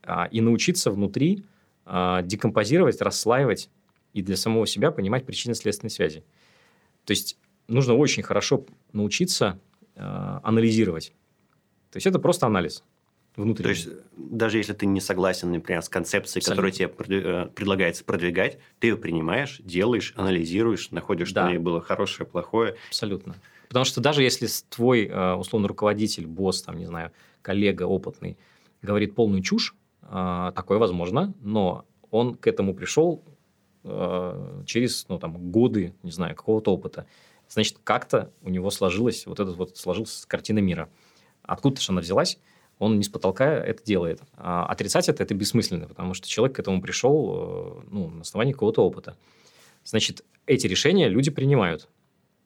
[0.04, 1.44] а, и научиться внутри
[1.86, 3.70] а, декомпозировать, расслаивать
[4.14, 6.24] и для самого себя понимать причинно-следственные связи.
[7.04, 9.60] То есть нужно очень хорошо научиться
[9.96, 11.14] а, анализировать.
[11.92, 12.84] То есть это просто анализ
[13.36, 13.64] внутренний.
[13.64, 16.72] То есть даже если ты не согласен, например, с концепцией, Абсолютно.
[16.72, 21.42] которая тебе э, предлагается продвигать, ты ее принимаешь, делаешь, анализируешь, находишь, да.
[21.42, 22.76] что в ней было хорошее, плохое.
[22.88, 23.36] Абсолютно.
[23.68, 28.38] Потому что даже если твой, э, условно, руководитель, босс, там, не знаю, коллега опытный–
[28.86, 33.24] говорит полную чушь, а, такое возможно, но он к этому пришел
[33.84, 37.06] а, через ну, там, годы, не знаю, какого-то опыта.
[37.50, 40.90] Значит, как-то у него сложилась вот этот вот сложилась картина мира.
[41.44, 42.40] Откуда-то же она взялась,
[42.80, 44.22] он не с потолка это делает.
[44.34, 48.54] А отрицать это, это бессмысленно, потому что человек к этому пришел э, ну, на основании
[48.54, 49.16] какого-то опыта.
[49.84, 51.88] Значит, эти решения люди принимают.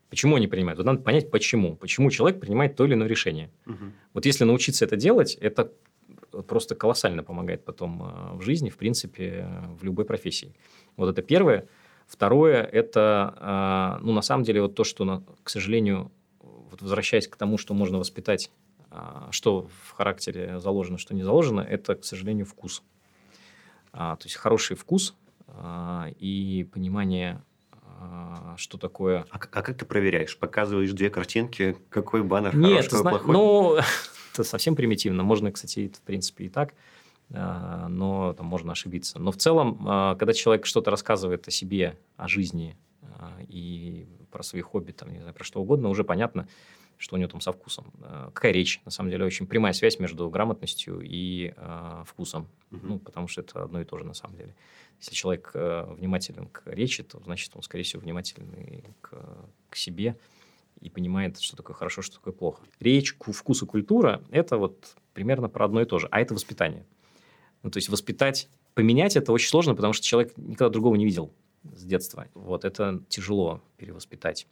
[0.10, 0.78] Почему они принимают?
[0.78, 1.76] Вот надо понять, почему.
[1.76, 3.52] Почему человек принимает то или иное решение.
[3.66, 3.86] Угу.
[4.16, 5.72] Вот если научиться это делать, это
[6.48, 9.48] просто колоссально помогает потом э, в жизни, в принципе,
[9.80, 10.54] в любой профессии.
[10.98, 11.68] Вот это первое.
[12.08, 17.36] Второе– это, э, ну, на самом деле, вот то, что, к сожалению, вот возвращаясь к
[17.36, 18.52] тому, что можно воспитать,
[18.92, 18.98] э,
[19.32, 22.84] что в характере заложено, что не заложено, это, к сожалению, вкус.
[23.92, 25.16] А, то есть хороший вкус
[26.20, 27.42] и понимание
[28.56, 29.26] что такое...
[29.30, 30.38] А, а как ты проверяешь?
[30.38, 33.34] Показываешь две картинки, какой баннер Нет, хороший, какой плохой?
[33.34, 33.78] Ну,
[34.34, 35.24] это совсем примитивно.
[35.24, 36.74] Можно, кстати, в принципе, и так,
[37.32, 39.20] а, но там можно ошибиться.
[39.20, 44.44] Но в целом, а, когда человек что-то рассказывает о себе, о жизни а, и про
[44.44, 46.48] свои хобби, там, не знаю, про что угодно, уже понятно,
[46.98, 47.94] что у него там со вкусом.
[48.34, 48.82] Какая речь?
[48.84, 52.50] На самом деле, очень прямая связь между грамотностью и э, вкусом.
[52.72, 52.80] Угу.
[52.84, 54.54] Ну, потому что это одно и то же на самом деле.
[55.00, 59.16] Если человек э, внимателен к речи, то значит он, скорее всего, внимательный к,
[59.70, 60.18] к себе
[60.82, 62.64] и понимает, что такое хорошо, что такое плохо.
[62.80, 66.86] Речь, вкус и культура– это вот примерно про одно и то же, а это воспитание.
[67.64, 71.34] Ну, то есть воспитать, поменять это очень сложно, потому что человек никогда другого не видел
[71.76, 72.28] с детства.
[72.34, 74.48] Вот это тяжело перевоспитать.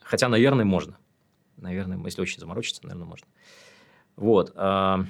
[0.00, 0.98] Хотя, наверное, можно.
[1.56, 3.26] Наверное, если очень заморочиться, наверное, можно.
[4.16, 4.52] Вот.
[4.54, 5.04] А,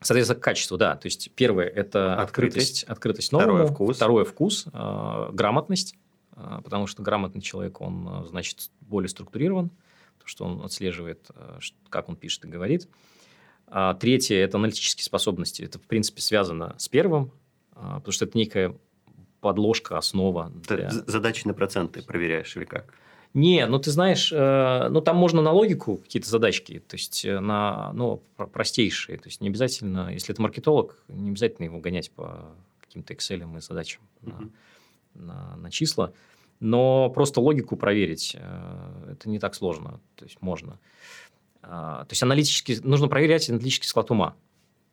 [0.00, 0.96] соответственно, качество, да.
[0.96, 3.48] То есть, первое– это открытость, открытость, новому.
[3.50, 3.96] Второе– вкус.
[3.96, 5.94] Второе– вкус, а, грамотность.
[6.38, 9.70] А, потому что грамотный человек, он, а, значит, более структурирован,
[10.14, 11.58] потому что он отслеживает, а,
[11.90, 12.88] как он пишет и говорит.
[13.66, 15.62] А третье– это аналитические способности.
[15.62, 17.32] Это, в принципе, связано с первым,
[17.74, 18.74] потому что это некая
[19.40, 20.50] подложка, основа.
[20.68, 20.90] Для...
[20.90, 22.94] Задачи на проценты проверяешь или как?
[23.34, 27.40] Не, ну ты знаешь, э, ну там можно на логику какие-то задачки, то есть э,
[27.40, 29.18] на ну, простейшие.
[29.18, 32.46] То есть не обязательно, если это маркетолог, не обязательно его гонять по
[32.80, 34.00] каким-то Excel и задачам.
[34.22, 34.50] Uh-huh
[35.18, 36.12] на, на числа,
[36.60, 40.78] но просто логику проверить э, это не так сложно, то есть можно.
[41.62, 44.30] А, то есть аналитически, нужно проверять аналитический склад ума.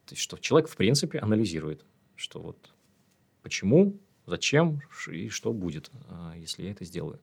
[0.05, 1.85] То есть, что человек, в принципе, анализирует,
[2.15, 2.57] что вот
[3.41, 7.19] почему, зачем и что будет, а, если я это сделаю.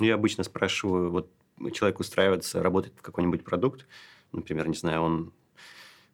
[0.00, 1.30] Я обычно спрашиваю, вот
[1.72, 3.86] человек устраивается, работает в какой-нибудь продукт,
[4.32, 5.32] например, не знаю, он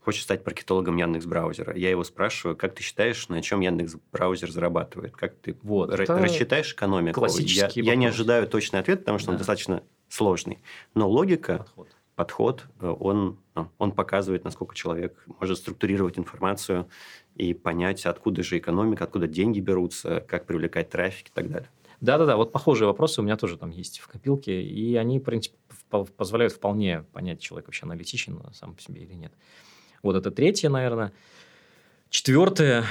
[0.00, 1.76] хочет стать маркетологом Яндекс браузера.
[1.76, 5.16] Я его спрашиваю, как ты считаешь, на чем Яндекс браузер зарабатывает?
[5.16, 7.24] Как ты вот, рассчитаешь экономику?
[7.38, 9.32] Я, я не ожидаю точный ответ, потому что да.
[9.32, 10.58] он достаточно сложный.
[10.94, 16.88] Но логика, подход, подход э, он, ну, он показывает, насколько человек может структурировать информацию
[17.36, 21.68] и понять, откуда же экономика, откуда деньги берутся, как привлекать трафик и так далее.
[22.00, 25.56] Да-да-да, вот похожие вопросы у меня тоже там есть в копилке, и они, в принципе,
[26.16, 29.32] позволяют вполне понять, человек вообще аналитичен сам по себе или нет.
[30.02, 31.12] Вот это третье, наверное.
[32.08, 32.84] Четвертое.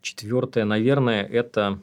[0.00, 1.80] Четвертое, наверное, это...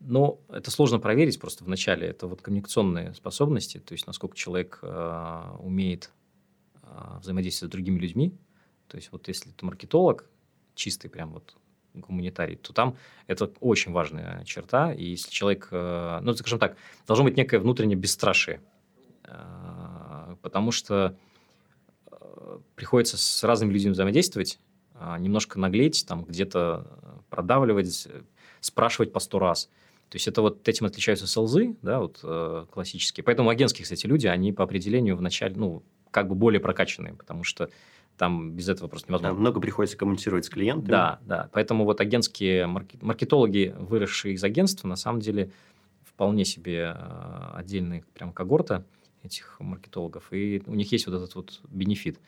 [0.00, 2.06] Ну, это сложно проверить просто в начале.
[2.06, 6.10] Это вот коммуникационные способности, то есть насколько человек э, умеет
[6.82, 6.86] э,
[7.20, 8.36] взаимодействовать с другими людьми.
[8.88, 10.28] То есть вот если ты маркетолог,
[10.74, 11.56] чистый прям вот
[11.94, 14.92] гуманитарий, то там это очень важная черта.
[14.92, 18.60] И если человек, э, ну, скажем так, должно быть некое внутреннее бесстрашие.
[19.26, 21.16] Э, потому что
[22.10, 24.58] э, приходится с разными людьми взаимодействовать,
[24.94, 26.86] а, немножко наглеть, там где-то
[27.28, 28.08] продавливать,
[28.60, 29.68] спрашивать по сто раз.
[30.08, 33.24] То есть это вот этим отличаются селзы, да, вот э, классические.
[33.24, 37.68] Поэтому агентские, кстати, люди, они по определению вначале, ну, как бы более прокачанные, потому что
[38.16, 39.34] там без этого просто невозможно.
[39.34, 40.90] Да, много приходится коммуницировать с клиентами.
[40.90, 41.48] Да, да.
[41.52, 45.50] Поэтому вот агентские маркетологи, выросшие из агентства, на самом деле
[46.04, 48.84] вполне себе э, отдельная прям когорта
[49.24, 52.20] этих маркетологов, и у них есть вот этот вот бенефит.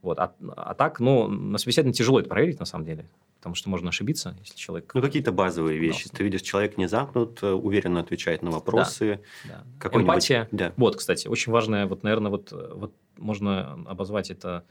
[0.00, 0.18] Вот.
[0.18, 3.08] А, а так, ну, на собеседовании тяжело это проверить, на самом деле.
[3.38, 4.92] Потому что можно ошибиться, если человек...
[4.94, 6.08] Ну, какие-то базовые вещи.
[6.08, 9.20] Ты видишь, человек не замкнут, э, уверенно отвечает на вопросы.
[9.44, 9.98] Да, да.
[9.98, 10.48] Эмпатия.
[10.52, 10.72] Да.
[10.76, 14.64] Вот, кстати, очень важная, вот, наверное, вот, вот можно обозвать это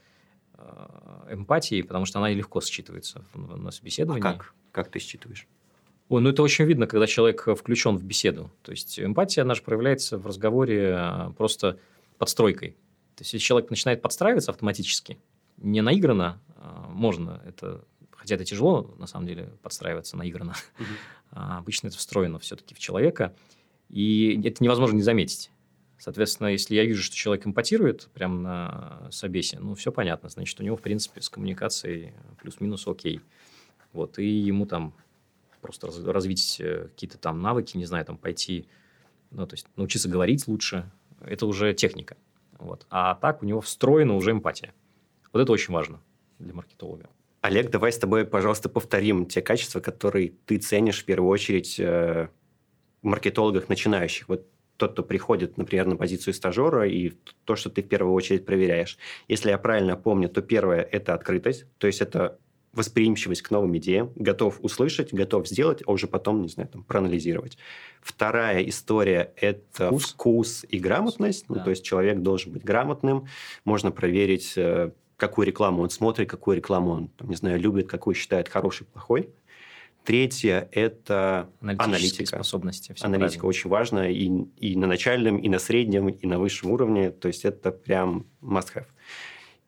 [0.54, 4.26] э, эмпатией, потому что она легко считывается на собеседовании.
[4.26, 4.54] А как?
[4.72, 5.48] Как ты считываешь?
[6.12, 8.52] Ой, ну это очень видно, когда человек включен в беседу.
[8.64, 11.80] То есть эмпатия, она же проявляется в разговоре э, просто
[12.18, 12.72] подстройкой.
[13.16, 15.20] То есть, если человек начинает подстраиваться автоматически,
[15.56, 20.86] не наигранно, а, можно это, хотя это тяжело, на самом деле, подстраиваться наигранно, угу.
[21.32, 23.34] а обычно это встроено все-таки в человека,
[23.88, 25.50] и это невозможно не заметить.
[25.98, 30.28] Соответственно, если я вижу, что человек импотирует прямо на собесе, ну, все понятно.
[30.28, 33.22] Значит, у него, в принципе, с коммуникацией плюс-минус окей.
[33.94, 34.94] Вот, и ему там
[35.62, 38.68] просто развить э, какие-то там навыки, не знаю, там пойти,
[39.30, 42.18] ну, то есть научиться говорить лучше, это уже техника.
[42.60, 42.86] Вот.
[42.90, 44.74] А так у него встроена уже эмпатия.
[45.34, 46.02] Вот это очень важно
[46.40, 47.10] для маркетолога.
[47.42, 52.30] Олег, давай с тобой, пожалуйста, повторим те качества, которые ты ценишь в первую очередь э,
[53.02, 54.30] в маркетологах начинающих.
[54.30, 54.46] Вот
[54.78, 57.14] тот, кто приходит, например, на позицию стажера, и
[57.46, 58.98] то, что ты в первую очередь проверяешь.
[59.28, 62.40] Если я правильно помню, то первое– это открытость, то есть это
[62.74, 67.58] восприимчивость к новым идеям, готов услышать, готов сделать, а уже потом, не знаю, там, проанализировать.
[68.02, 71.46] Вторая история– это вкус, вкус и грамотность.
[71.50, 71.62] Ну, да.
[71.62, 73.28] Ну, то есть человек должен быть грамотным.
[73.66, 78.16] Можно проверить, э, какую рекламу он смотрит, какую рекламу он, там, не знаю, любит, какую
[78.16, 79.30] считает хорошей, плохой.
[80.04, 82.38] Третье– это аналитика.
[82.38, 82.96] способности.
[83.02, 83.48] Аналитика правильно.
[83.48, 87.12] очень важна и, и на начальном, и на среднем, и на высшем уровне.
[87.12, 88.88] То есть это прям must-have.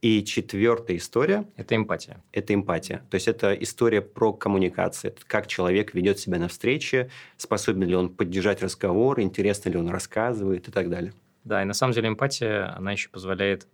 [0.03, 2.21] И четвертая история– это эмпатия.
[2.33, 3.05] Это эмпатия.
[3.09, 5.11] То есть это история про коммуникацию.
[5.11, 9.87] Это как человек ведет себя на встрече, способен ли он поддержать разговор, интересно ли он
[9.87, 11.13] рассказывает и так далее.
[11.45, 13.65] Да, и на самом деле эмпатия, она еще позволяет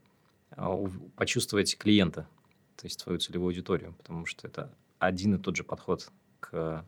[0.51, 0.77] а,
[1.15, 2.27] почувствовать клиента,
[2.75, 6.85] то есть твою целевую аудиторию, потому что это один и тот же подход к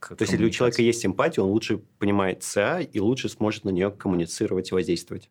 [0.00, 3.64] к То есть, если у человека есть эмпатия, он лучше понимает ЦА и лучше сможет
[3.64, 5.28] на нее коммуницировать и воздействовать.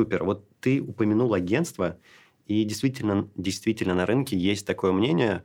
[0.00, 0.24] Супер.
[0.24, 1.98] Вот ты упомянул агентство,
[2.46, 5.44] и действительно, действительно на рынке есть такое мнение,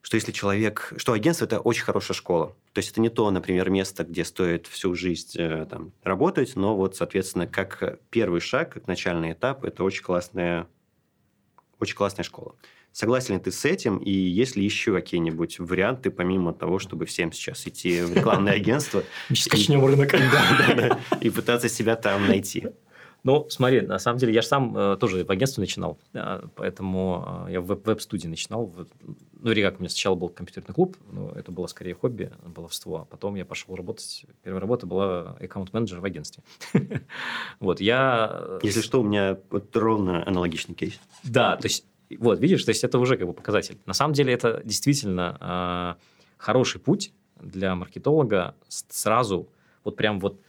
[0.00, 0.94] что если человек...
[0.96, 2.56] Что агентство– это очень хорошая школа.
[2.72, 6.74] То есть это не то, например, место, где стоит всю жизнь э, там, работать, но
[6.74, 10.66] вот, соответственно, как первый шаг, как начальный этап, это очень классная,
[11.78, 12.54] очень классная школа.
[12.92, 13.98] Согласен ли ты с этим?
[13.98, 19.04] И есть ли еще какие-нибудь варианты, помимо того, чтобы всем сейчас идти в рекламное агентство?
[19.34, 20.14] Скачнем рынок.
[21.20, 22.68] И пытаться себя там найти?
[23.28, 27.44] Ну, смотри, на самом деле, я же сам э, тоже в агентстве начинал, э, поэтому
[27.46, 28.64] э, я в веб-студии начинал.
[28.64, 28.86] В,
[29.42, 33.00] ну, или как, у меня сначала был компьютерный клуб, но это было скорее хобби, баловство,
[33.02, 34.24] а потом я пошел работать.
[34.42, 36.42] Первая работа была аккаунт-менеджер в агентстве.
[37.60, 38.30] Вот, я...
[38.32, 40.98] Э, Если что, у меня вот ровно аналогичный кейс.
[41.22, 41.84] Да, то есть,
[42.18, 43.76] вот, видишь, то есть это уже как бы показатель.
[43.84, 45.36] На самом деле это действительно
[45.98, 46.02] э,
[46.38, 49.50] хороший путь для маркетолога сразу,
[49.84, 50.40] вот прям вот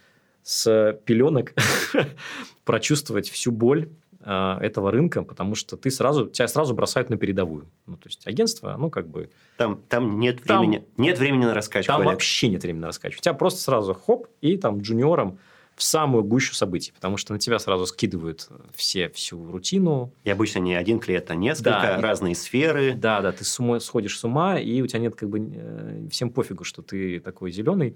[0.50, 1.54] с пеленок
[2.64, 3.90] прочувствовать всю боль
[4.22, 7.68] э, этого рынка, потому что ты сразу, тебя сразу бросают на передовую.
[7.86, 9.30] Ну, то есть, агентство, ну, как бы...
[9.58, 11.92] Там, там нет там, времени, нет времени на раскачку.
[11.92, 12.14] Там Олег.
[12.14, 13.20] вообще нет времени на раскачку.
[13.20, 15.38] У тебя просто сразу хоп, и там джуниором
[15.76, 20.12] в самую гущу событий, потому что на тебя сразу скидывают все, всю рутину.
[20.24, 22.96] И обычно не один клиент, а несколько, да, разные и, сферы.
[22.96, 25.48] Да, да, ты с ума, сходишь с ума, и у тебя нет как бы...
[25.54, 27.96] Э, всем пофигу, что ты такой зеленый,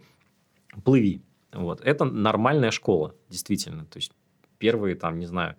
[0.84, 1.24] плыви.
[1.54, 1.82] Вот.
[1.82, 3.86] Это нормальная школа, действительно.
[3.86, 4.12] То есть
[4.58, 5.56] первые, там, не знаю,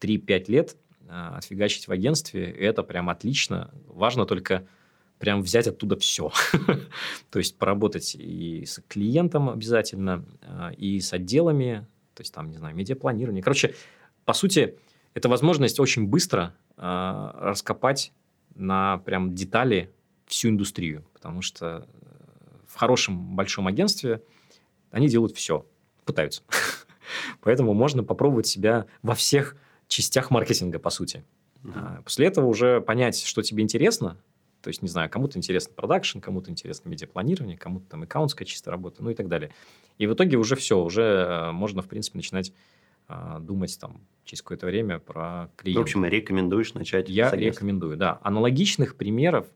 [0.00, 0.76] 3-5 лет
[1.08, 3.70] а, отфигачить в агентстве, это прям отлично.
[3.86, 4.66] Важно только
[5.18, 6.32] прям взять оттуда все.
[7.30, 12.56] то есть поработать и с клиентом обязательно, а, и с отделами, то есть там, не
[12.56, 13.42] знаю, медиапланирование.
[13.42, 13.74] Короче,
[14.24, 14.78] по сути,
[15.14, 18.12] это возможность очень быстро э, раскопать
[18.54, 19.90] на прям детали
[20.26, 21.88] всю индустрию, потому что
[22.68, 24.22] в хорошем большом агентстве
[24.90, 25.66] они делают все,
[26.04, 26.42] пытаются.
[27.40, 29.56] Поэтому можно попробовать себя во всех
[29.88, 31.24] частях маркетинга, по сути.
[31.62, 32.02] Uh-huh.
[32.04, 34.16] После этого уже понять, что тебе интересно.
[34.62, 39.02] То есть, не знаю, кому-то интересно продакшн, кому-то интересно медиапланирование, кому-то там аккаунтская чистая работа,
[39.02, 39.50] ну и так далее.
[39.98, 42.52] И в итоге уже все, уже э, можно, в принципе, начинать
[43.08, 45.80] а, думать там через какое-то время про клиента.
[45.80, 48.20] В общем, рекомендуешь начать Я рекомендую, да.
[48.22, 49.46] Аналогичных примеров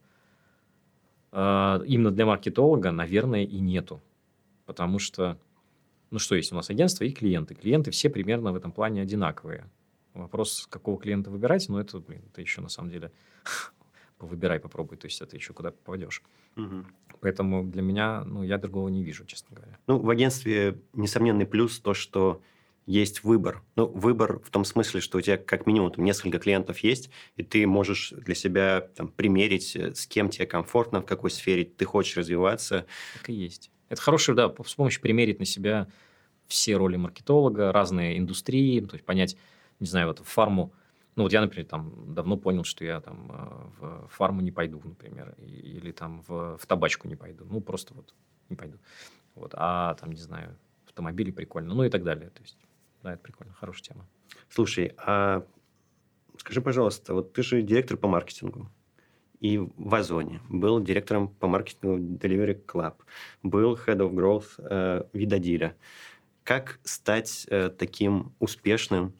[1.30, 4.02] э, именно для маркетолога, наверное, и нету.
[4.66, 5.38] Потому что
[6.14, 7.56] ну что есть у нас агентство и клиенты.
[7.56, 9.68] Клиенты все примерно в этом плане одинаковые.
[10.12, 13.10] Вопрос, какого клиента выбирать, ну это, блин, это еще на самом деле
[14.20, 16.22] выбирай, попробуй, то есть это еще куда попадешь.
[16.56, 16.84] Угу.
[17.20, 19.76] Поэтому для меня, ну, я другого не вижу, честно говоря.
[19.88, 22.40] Ну, в агентстве несомненный плюс то, что
[22.86, 23.62] есть выбор.
[23.74, 27.42] Ну, выбор в том смысле, что у тебя как минимум там, несколько клиентов есть, и
[27.42, 31.84] ты можешь для себя там, примерить, э, с кем тебе комфортно, в какой сфере ты
[31.86, 32.86] хочешь развиваться.
[33.14, 33.72] Так и есть.
[33.94, 35.86] Это хорошее, да, с помощью примерить на себя
[36.48, 39.36] все роли маркетолога, разные индустрии, то есть понять,
[39.78, 40.72] не знаю, вот в фарму,
[41.14, 43.30] ну вот я, например, там давно понял, что я там
[43.80, 47.94] э, в фарму не пойду, например, или там в, в табачку не пойду, ну просто
[47.94, 48.12] вот
[48.48, 48.78] не пойду,
[49.36, 52.58] вот, а там, не знаю, автомобили прикольно, ну и так далее, то есть,
[53.04, 54.08] да, это прикольно, хорошая тема.
[54.48, 55.46] Слушай, а
[56.36, 58.68] скажи, пожалуйста, вот ты же директор по маркетингу,
[59.44, 60.40] и в Озоне.
[60.48, 62.94] Был директором по маркетингу Delivery Club.
[63.42, 65.76] Был Head of Growth э, Видодиля.
[66.44, 69.12] Как стать э, таким успешным,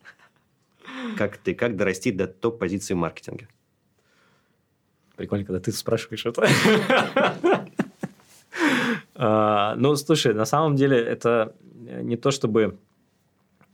[1.19, 1.55] как ты?
[1.55, 3.49] Как дорасти до топ-позиции маркетинге?
[5.17, 6.49] Прикольно, когда ты спрашиваешь это.
[9.17, 11.55] А, ну, слушай, на самом деле это
[12.03, 12.79] не то, чтобы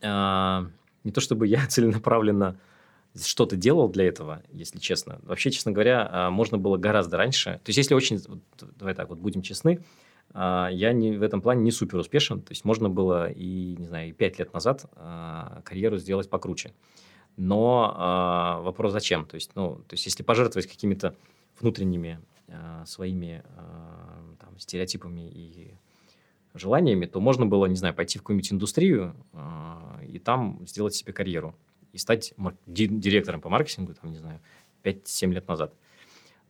[0.02, 0.66] а,
[1.02, 2.58] не то, чтобы я целенаправленно
[3.18, 5.18] что-то делал для этого, если честно.
[5.22, 7.60] Вообще, честно говоря, а, можно было гораздо раньше.
[7.64, 8.20] То есть, если очень,
[8.78, 9.84] давай так, вот будем честны,
[10.32, 12.40] а, я не, в этом плане не супер успешен.
[12.40, 16.72] То есть, можно было и, не знаю, и 5 лет назад а, карьеру сделать покруче.
[17.36, 19.24] Но вопрос зачем?
[19.24, 21.14] То есть, ну, то есть, если пожертвовать какими-то
[21.58, 22.20] внутренними
[22.84, 23.42] своими
[24.38, 25.74] там, стереотипами и
[26.52, 29.14] желаниями, то можно было, не знаю, пойти в какую-нибудь индустрию
[30.06, 31.54] и там сделать себе карьеру
[31.92, 32.34] и стать
[32.66, 34.40] директором по маркетингу, там, не знаю,
[34.82, 35.74] 5-7 лет назад.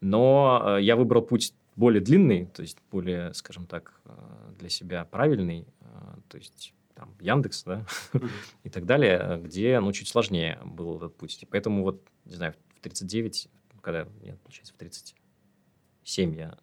[0.01, 4.11] Но э, я выбрал путь более длинный, то есть более, скажем так, э,
[4.59, 5.85] для себя правильный, э,
[6.29, 7.87] то есть там Яндекс, да,
[8.65, 11.43] и так далее, где, ну, чуть сложнее был этот путь.
[11.43, 13.49] И поэтому вот, не знаю, в 39,
[13.81, 16.59] когда, нет, получается, в 37 я,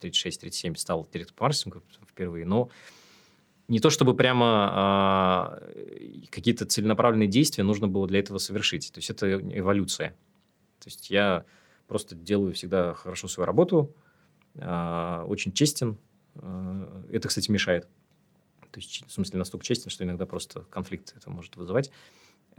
[0.00, 2.70] 36-37 стал директором по маркетингу впервые, но
[3.68, 5.62] не то чтобы прямо а,
[6.30, 8.92] какие-то целенаправленные действия нужно было для этого совершить.
[8.92, 10.10] То есть это эволюция.
[10.80, 11.44] То есть я
[11.88, 13.94] просто делаю всегда хорошо свою работу,
[14.58, 15.98] а, очень честен.
[16.36, 17.88] А, это, кстати, мешает.
[18.70, 21.90] То есть, в смысле, настолько честен, что иногда просто конфликт это может вызывать.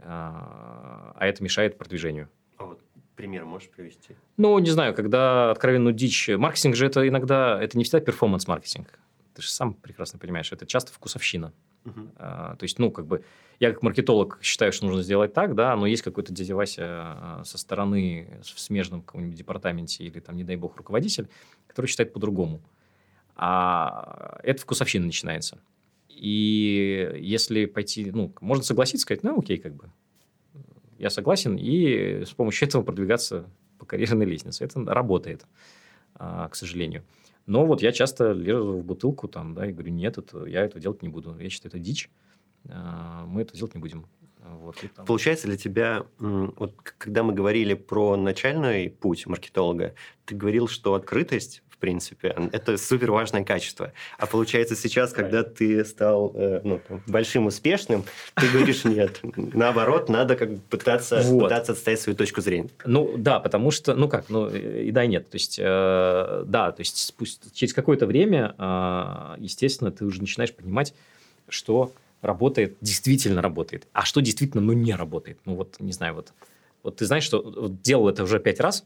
[0.00, 2.28] А, а это мешает продвижению.
[2.56, 2.80] А вот
[3.16, 4.14] пример можешь привести?
[4.36, 6.28] Ну, не знаю, когда откровенную дичь...
[6.28, 7.62] Маркетинг же это иногда...
[7.62, 8.98] Это не всегда перформанс-маркетинг
[9.38, 11.52] ты же сам прекрасно понимаешь, это часто вкусовщина.
[11.84, 12.10] Uh-huh.
[12.16, 13.22] А, то есть, ну, как бы,
[13.60, 17.42] я как маркетолог считаю, что нужно сделать так, да, но есть какой-то дядя Вася а,
[17.44, 21.28] со стороны в смежном каком-нибудь департаменте или, там, не дай бог, руководитель,
[21.68, 22.60] который считает по-другому.
[23.36, 25.60] А это вкусовщина начинается.
[26.08, 29.92] И если пойти, ну, можно согласиться, сказать, ну, окей, как бы,
[30.98, 34.64] я согласен, и с помощью этого продвигаться по карьерной лестнице.
[34.64, 35.46] Это работает,
[36.16, 37.04] а, к сожалению.
[37.48, 40.82] Но вот я часто лезу в бутылку там, да, и говорю, нет, это, я этого
[40.82, 41.34] делать не буду.
[41.38, 42.10] Я считаю, это дичь.
[42.68, 44.06] А, мы это делать не будем.
[44.60, 45.06] Вот, там...
[45.06, 49.94] Получается для тебя, вот когда мы говорили про начальный путь маркетолога,
[50.26, 52.34] ты говорил, что открытость в принципе.
[52.50, 53.92] Это супер важное качество.
[54.18, 58.02] А получается сейчас, когда ты стал э, ну, большим успешным,
[58.34, 61.44] ты говоришь, нет, наоборот, надо как бы пытаться, вот.
[61.44, 62.70] пытаться отстоять свою точку зрения.
[62.84, 65.30] Ну, да, потому что, ну как, ну и да, и нет.
[65.30, 70.52] То есть, э, да, то есть спустя, через какое-то время, э, естественно, ты уже начинаешь
[70.52, 70.94] понимать,
[71.48, 75.38] что работает, действительно работает, а что действительно, ну, не работает.
[75.44, 76.32] Ну, вот, не знаю, вот,
[76.82, 78.84] вот ты знаешь, что вот делал это уже пять раз,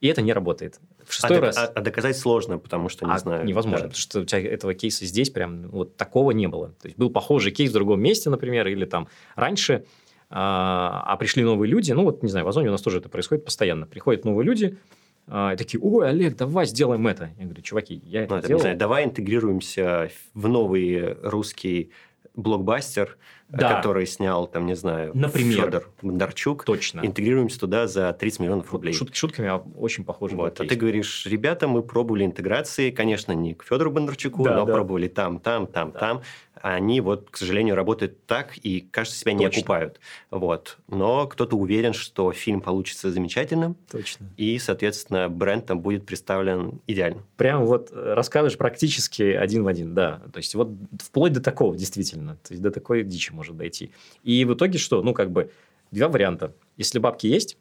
[0.00, 0.80] и это не работает.
[1.04, 1.58] В шестой а, раз...
[1.58, 3.44] А, а доказать сложно, потому что не а знаю.
[3.44, 3.88] Невозможно, да.
[3.88, 6.68] потому что у тебя этого кейса здесь прям вот такого не было.
[6.80, 9.84] То есть был похожий кейс в другом месте, например, или там раньше,
[10.30, 13.08] а, а пришли новые люди, ну вот, не знаю, в Озоне у нас тоже это
[13.08, 13.86] происходит постоянно.
[13.86, 14.78] Приходят новые люди,
[15.26, 17.30] а, такие, ой, Олег, давай сделаем это.
[17.38, 18.58] Я говорю, чуваки, я это, ну, это делал.
[18.58, 21.90] Не знаю, давай интегрируемся в новый русский
[22.34, 23.18] блокбастер,
[23.52, 23.76] да.
[23.76, 25.66] который снял, там, не знаю, Например.
[25.66, 26.64] Федор Бондарчук.
[26.64, 27.00] Точно.
[27.00, 28.92] Интегрируемся туда за 30 миллионов рублей.
[28.92, 30.36] Шутки шутками, а очень похоже.
[30.36, 30.60] Вот.
[30.60, 34.72] А ты говоришь, ребята, мы пробовали интеграции, конечно, не к Федору Бондарчуку, да, но да.
[34.72, 35.98] пробовали там, там, там, да.
[35.98, 36.22] там
[36.62, 39.40] они вот, к сожалению, работают так и, кажется, себя Точно.
[39.40, 40.00] не окупают.
[40.30, 40.78] Вот.
[40.88, 43.76] Но кто-то уверен, что фильм получится замечательным.
[43.90, 44.26] Точно.
[44.36, 47.22] И, соответственно, бренд там будет представлен идеально.
[47.36, 50.22] Прям вот э, рассказываешь практически один в один, да.
[50.32, 50.70] То есть вот
[51.02, 52.36] вплоть до такого, действительно.
[52.36, 53.90] То есть до такой дичи может дойти.
[54.22, 55.02] И в итоге что?
[55.02, 55.50] Ну, как бы
[55.90, 56.54] два варианта.
[56.76, 57.56] Если бабки есть,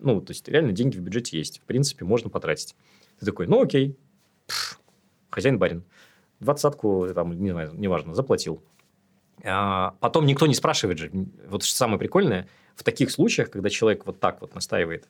[0.00, 1.60] ну, то есть реально деньги в бюджете есть.
[1.60, 2.74] В принципе, можно потратить.
[3.20, 3.96] Ты такой, ну, окей,
[5.30, 5.84] хозяин-барин
[6.40, 8.60] двадцатку, там, не знаю, неважно, заплатил.
[9.44, 11.10] А потом никто не спрашивает же.
[11.48, 15.08] Вот что самое прикольное, в таких случаях, когда человек вот так вот настаивает,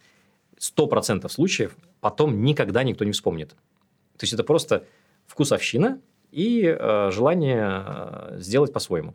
[0.58, 3.50] сто процентов случаев потом никогда никто не вспомнит.
[3.50, 4.84] То есть, это просто
[5.26, 9.14] вкусовщина и э, желание э, сделать по-своему.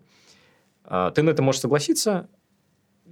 [0.86, 2.30] Э, ты на это можешь согласиться,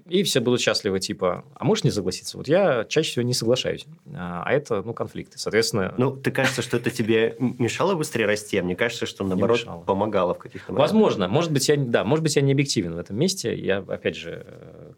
[0.10, 2.38] и все будут счастливы, типа, а можешь не согласиться?
[2.38, 5.94] Вот я чаще всего не соглашаюсь, а, а это, ну, конфликты, соответственно...
[5.98, 10.34] Ну, ты кажется, что это тебе мешало быстрее расти, а мне кажется, что, наоборот, помогало
[10.34, 10.94] в каких-то моментах.
[10.94, 14.16] Возможно, может быть, я, да, может быть, я не объективен в этом месте, я, опять
[14.16, 14.94] же, э,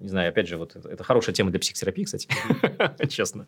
[0.00, 2.28] не знаю, опять же, вот это, это хорошая тема для психотерапии, кстати,
[3.08, 3.46] честно.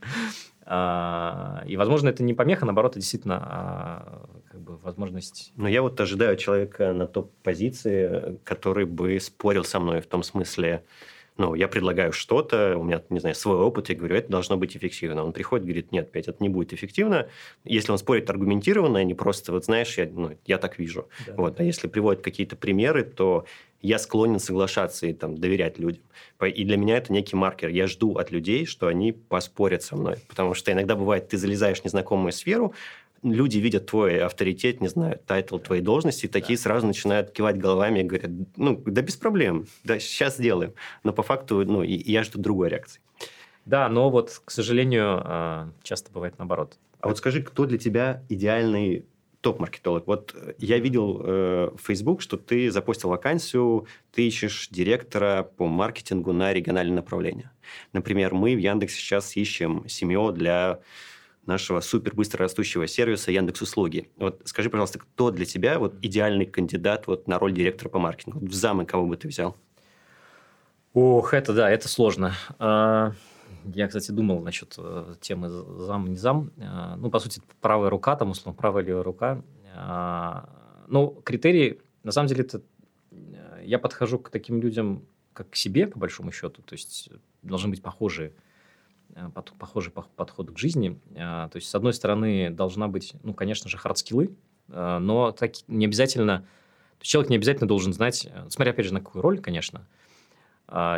[0.75, 5.53] А, и, возможно, это не помеха, наоборот, это действительно а, как бы возможность...
[5.55, 10.83] Но я вот ожидаю человека на топ-позиции, который бы спорил со мной в том смысле,
[11.37, 14.75] ну, я предлагаю что-то, у меня, не знаю, свой опыт, я говорю, это должно быть
[14.75, 15.23] эффективно.
[15.23, 17.29] Он приходит, говорит, нет, опять это не будет эффективно.
[17.64, 21.07] Если он спорит аргументированно, а не просто, вот знаешь, я, ну, я так вижу.
[21.27, 21.57] Да, вот.
[21.57, 21.64] Да.
[21.64, 23.45] А если приводит какие-то примеры, то
[23.83, 26.03] я склонен соглашаться и там, доверять людям.
[26.41, 27.68] И для меня это некий маркер.
[27.68, 30.16] Я жду от людей, что они поспорят со мной.
[30.28, 32.74] Потому что иногда бывает, ты залезаешь в незнакомую сферу,
[33.22, 36.62] люди видят твой авторитет, не знаю, title твоей должности, и такие да.
[36.62, 40.74] сразу начинают кивать головами и говорят, ну, да без проблем, да, сейчас сделаем.
[41.05, 43.01] Но по факту, ну, я жду другой реакции.
[43.64, 46.78] Да, но вот, к сожалению, а, часто бывает наоборот.
[47.01, 49.05] А вот скажи, кто для тебя идеальный
[49.43, 50.07] топ-маркетолог.
[50.07, 55.66] Вот э, я видел э, в Facebook, что ты запустил вакансию, ты ищешь директора по
[55.66, 57.51] маркетингу на региональное направление.
[57.93, 60.80] Например, мы в Яндекс сейчас ищем семье для
[61.45, 64.09] нашего супер быстро растущего сервиса Яндекс Услуги.
[64.16, 68.47] Вот скажи, пожалуйста, кто для тебя вот идеальный кандидат вот на роль директора по маркетингу?
[68.47, 69.57] В замы кого бы ты взял?
[70.95, 72.34] Ох, это да, это сложно.
[73.75, 76.51] Я, кстати, думал насчет э, темы зам, не зам.
[76.57, 79.43] Э, ну, по сути, правая рука, там, условно, правая левая рука.
[79.75, 80.45] Э,
[80.89, 82.63] ну, критерии, на самом деле, это
[83.63, 86.63] я подхожу к таким людям, как к себе, по большому счету.
[86.63, 87.11] То есть,
[87.43, 88.33] должны быть похожие,
[89.59, 91.01] похожий подход к жизни.
[91.15, 94.35] То есть, с одной стороны, должна быть, ну, конечно же, хардскиллы,
[94.69, 96.47] но так, не обязательно...
[97.01, 99.87] Человек не обязательно должен знать, смотря, опять же, на какую роль, конечно,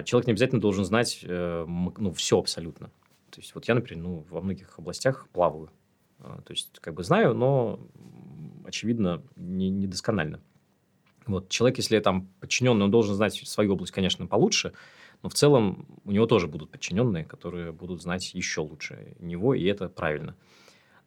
[0.05, 2.91] человек не обязательно должен знать э, ну, все абсолютно.
[3.31, 5.71] То есть, вот я, например, ну, во многих областях плаваю.
[6.21, 7.81] А, то есть, как бы знаю, но,
[8.65, 10.41] очевидно, не, недосконально.
[11.27, 14.75] Вот, человек, если там подчиненный, он должен знать свою область, конечно, получше,
[15.23, 19.65] но в целом у него тоже будут подчиненные, которые будут знать еще лучше него, и
[19.65, 20.37] это правильно.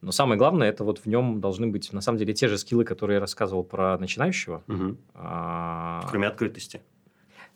[0.02, 2.84] Но самое главное, это вот в нем должны быть, на самом деле, те же скиллы,
[2.84, 4.64] которые я рассказывал про начинающего.
[4.68, 4.98] Угу.
[5.14, 6.06] А...
[6.10, 6.82] Кроме открытости.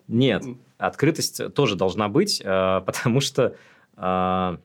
[0.07, 0.43] Нет,
[0.77, 3.55] открытость тоже должна быть, э, потому что
[3.95, 4.57] сейчас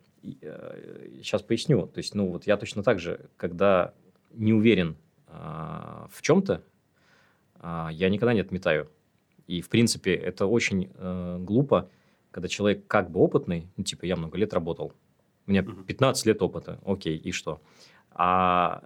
[1.43, 1.87] э, поясню.
[1.87, 3.93] То есть, ну вот я точно так же, когда
[4.33, 4.97] не уверен
[5.29, 5.33] э,
[6.11, 6.63] в чем-то,
[7.63, 8.89] я никогда не отметаю.
[9.47, 10.91] И, в принципе, это очень
[11.45, 11.89] глупо,
[12.31, 14.93] когда человек как бы опытный, ну, типа, я много лет работал,
[15.47, 17.61] у меня 15 лет опыта, окей, и что?
[18.11, 18.83] А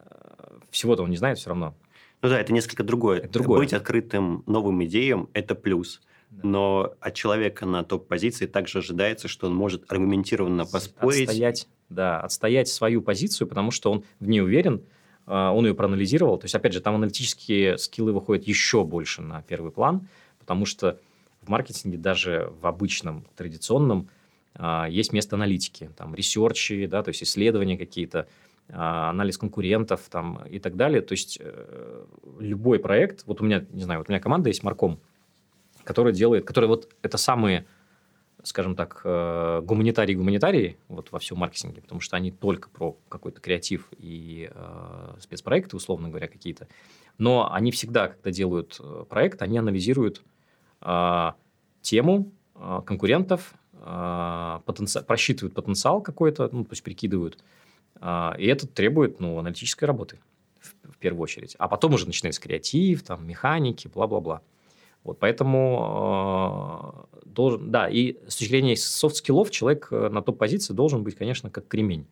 [0.70, 1.74] всего-то он не знает все равно.
[2.22, 3.18] Ну да, это несколько другое.
[3.18, 3.58] Это другое.
[3.58, 9.54] Быть открытым новым идеям– это плюс но от человека на топ-позиции также ожидается, что он
[9.54, 11.28] может аргументированно поспорить.
[11.28, 14.82] Отстоять, да, отстоять свою позицию, потому что он в ней уверен,
[15.26, 16.38] а, он ее проанализировал.
[16.38, 20.08] То есть, опять же, там аналитические скиллы выходят еще больше на первый план,
[20.38, 20.98] потому что
[21.42, 24.08] в маркетинге даже в обычном, традиционном
[24.54, 28.28] а, есть место аналитики, там, ресерчи, да, то есть исследования какие-то,
[28.68, 31.02] а, анализ конкурентов там, и так далее.
[31.02, 32.04] То есть, э,
[32.38, 35.00] любой проект, вот у меня, не знаю, вот у меня команда есть Марком,
[35.84, 37.66] который делает, который вот это самые,
[38.42, 43.88] скажем так, э, гуманитарии-гуманитарии вот во всем маркетинге, потому что они только про какой-то креатив
[43.98, 46.68] и э, спецпроекты, условно говоря, какие-то.
[47.18, 50.22] Но они всегда, когда делают э, проект, они анализируют
[50.80, 51.32] э,
[51.82, 55.02] тему э, конкурентов, э, потенци...
[55.02, 57.38] просчитывают потенциал какой-то, ну, то есть прикидывают.
[58.00, 60.18] Э, и это требует ну, аналитической работы
[60.60, 61.56] в, в первую очередь.
[61.58, 64.42] А потом уже начинается креатив, там, механики, бла-бла-бла.
[65.04, 71.02] Вот, поэтому э, должен, да, и с точки зрения софт-скиллов человек э, на топ-позиции должен
[71.02, 72.04] быть, конечно, как кремень.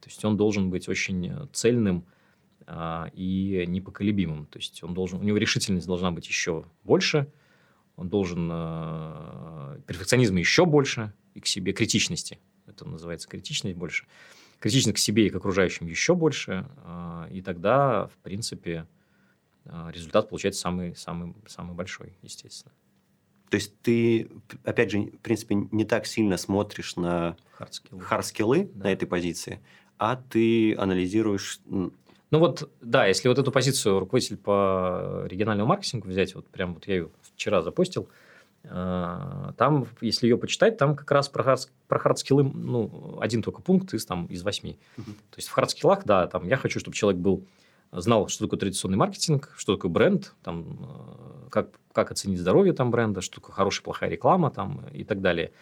[0.00, 2.04] То есть он должен быть очень цельным
[2.66, 4.46] э, и непоколебимым.
[4.46, 7.26] То есть он должен, у него решительность должна быть еще больше,
[7.96, 12.38] он должен э, перфекционизма еще больше и к себе критичности.
[12.66, 14.06] Это называется критичность больше.
[14.60, 16.66] Критичность к себе и к окружающим еще больше.
[16.84, 18.86] Э, и тогда, в принципе,
[19.92, 22.72] результат получается самый, самый, самый большой, естественно.
[23.50, 24.28] То есть ты,
[24.64, 28.84] опять же, в принципе, не так сильно смотришь на хардскиллы, хардскиллы да.
[28.84, 29.60] на этой позиции,
[29.98, 31.60] а ты анализируешь...
[31.66, 36.88] Ну вот, да, если вот эту позицию руководитель по региональному маркетингу взять, вот прям вот
[36.88, 38.08] я ее вчера запустил,
[38.68, 43.62] а, там, если ее почитать, там как раз про, хард, про хардскиллы, ну, один только
[43.62, 44.76] пункт из, там, из восьми.
[44.98, 45.04] Угу.
[45.04, 47.44] То есть в хардскиллах, да, там я хочу, чтобы человек был
[47.92, 52.90] знал, что такое традиционный маркетинг, что такое бренд, там, э, как, как оценить здоровье там
[52.90, 55.52] бренда, что такое хорошая, плохая реклама там, и так далее.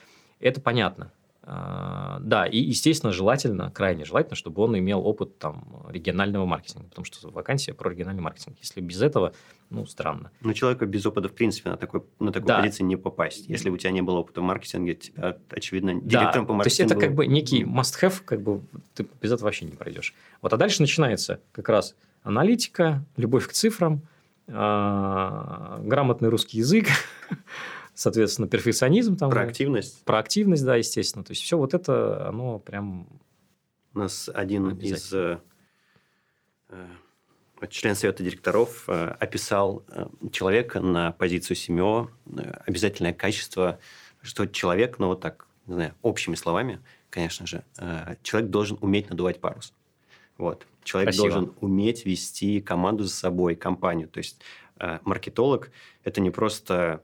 [0.40, 1.12] Это понятно.
[1.46, 7.04] А, да, и, естественно, желательно, крайне желательно, чтобы он имел опыт там, регионального маркетинга, потому
[7.04, 8.56] что вакансия про региональный маркетинг.
[8.60, 9.34] Если без этого,
[9.68, 10.30] ну, странно.
[10.40, 12.60] Но человеку без опыта, в принципе, на, такой, на такую да.
[12.60, 13.46] позицию не попасть.
[13.46, 16.48] Если у тебя не было опыта в маркетинге, тебя, очевидно, директором да.
[16.48, 16.62] по маркетингу...
[16.62, 18.62] То есть, это как бы некий must-have, как бы
[18.94, 20.14] ты без этого вообще не пройдешь.
[20.40, 21.94] Вот, а дальше начинается как раз
[22.24, 24.02] аналитика, любовь к цифрам,
[24.48, 26.88] а, грамотный русский язык,
[27.94, 29.16] соответственно, перфекционизм.
[29.16, 30.04] Там, проактивность.
[30.04, 31.24] Проактивность, да, естественно.
[31.24, 33.06] То есть, все вот это, оно прям...
[33.94, 35.38] У нас один из э,
[36.70, 36.86] э,
[37.68, 43.78] член совета директоров э, описал э, человека на позицию э, обязательное качество,
[44.20, 47.62] что человек, ну вот так, не знаю, общими словами, конечно же,
[48.22, 49.72] человек должен уметь надувать парус.
[50.38, 50.66] Вот.
[50.82, 51.34] Человек Спасибо.
[51.34, 54.08] должен уметь вести команду за собой, компанию.
[54.08, 54.40] То есть
[54.78, 55.70] э, маркетолог–
[56.04, 57.02] это не просто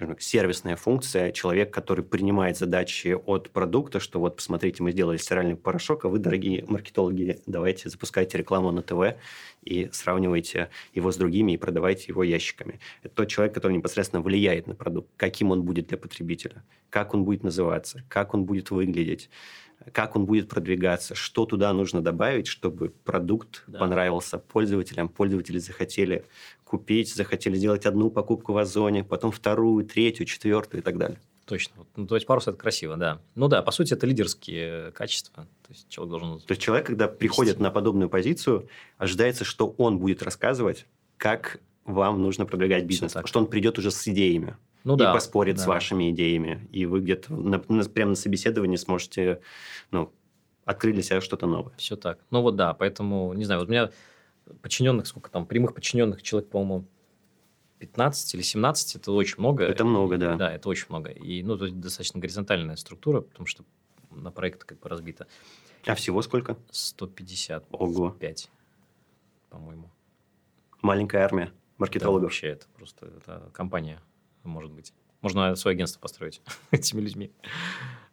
[0.00, 5.56] так, сервисная функция, человек, который принимает задачи от продукта, что вот, посмотрите, мы сделали стиральный
[5.56, 9.18] порошок, а вы, дорогие маркетологи, давайте запускайте рекламу на ТВ
[9.62, 12.80] и сравнивайте его с другими и продавайте его ящиками.
[13.02, 17.24] Это тот человек, который непосредственно влияет на продукт, каким он будет для потребителя, как он
[17.24, 19.28] будет называться, как он будет выглядеть,
[19.92, 23.78] как он будет продвигаться, что туда нужно добавить, чтобы продукт да.
[23.78, 26.24] понравился пользователям, пользователи захотели
[26.64, 31.18] купить, захотели сделать одну покупку в Озоне, потом вторую, третью, четвертую и так далее.
[31.46, 31.84] Точно.
[31.96, 33.20] Ну, то есть парус это красиво, да.
[33.34, 35.48] Ну да, по сути, это лидерские качества.
[35.66, 36.40] То есть человек должен.
[36.40, 38.68] То есть человек, когда приходит на подобную позицию,
[38.98, 44.06] ожидается, что он будет рассказывать, как вам нужно продвигать бизнес, что он придет уже с
[44.06, 45.62] идеями ну, и да, поспорит да.
[45.62, 49.40] с вашими идеями, и вы где-то на, на, прямо на собеседовании сможете
[49.90, 50.12] ну,
[50.64, 51.74] открыть для себя что-то новое.
[51.76, 52.18] Все так.
[52.30, 53.90] Ну вот да, поэтому, не знаю, вот у меня
[54.62, 56.86] подчиненных, сколько там, прямых подчиненных человек, по-моему,
[57.78, 59.64] 15 или 17, это очень много.
[59.64, 60.36] Это много, да.
[60.36, 61.10] Да, это очень много.
[61.10, 63.64] И, ну, то есть, достаточно горизонтальная структура, потому что
[64.10, 65.26] на проект как бы разбита.
[65.86, 66.58] А всего сколько?
[66.70, 67.66] 150.
[67.70, 68.10] Ого.
[68.10, 68.50] 5,
[69.48, 69.90] по-моему.
[70.82, 72.20] Маленькая армия маркетологов.
[72.20, 74.00] Да, вообще, это просто это компания
[74.44, 74.92] может быть.
[75.20, 77.30] Можно свое агентство построить этими людьми.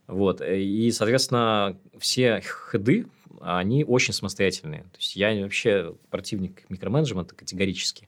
[0.07, 0.41] Вот.
[0.41, 3.07] И, соответственно, все хеды,
[3.41, 4.83] они очень самостоятельные.
[4.83, 8.07] То есть, я вообще противник микроменеджмента категорически.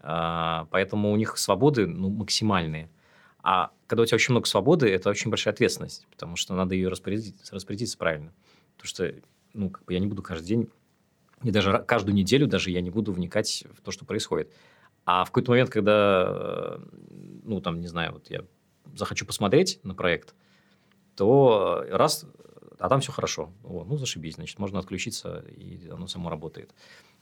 [0.00, 2.90] А, поэтому у них свободы ну, максимальные.
[3.42, 6.88] А когда у тебя очень много свободы, это очень большая ответственность, потому что надо ее
[6.88, 8.32] распорядить, распорядиться правильно.
[8.76, 9.14] Потому что
[9.52, 10.70] ну, как бы я не буду каждый день,
[11.42, 14.50] и даже каждую неделю даже я не буду вникать в то, что происходит.
[15.04, 16.78] А в какой-то момент, когда, э,
[17.44, 18.44] ну, там, не знаю, вот я
[18.94, 20.34] захочу посмотреть на проект,
[21.16, 22.26] то раз,
[22.78, 23.52] а там все хорошо.
[23.64, 26.74] О, ну, зашибись, значит, можно отключиться, и оно само работает.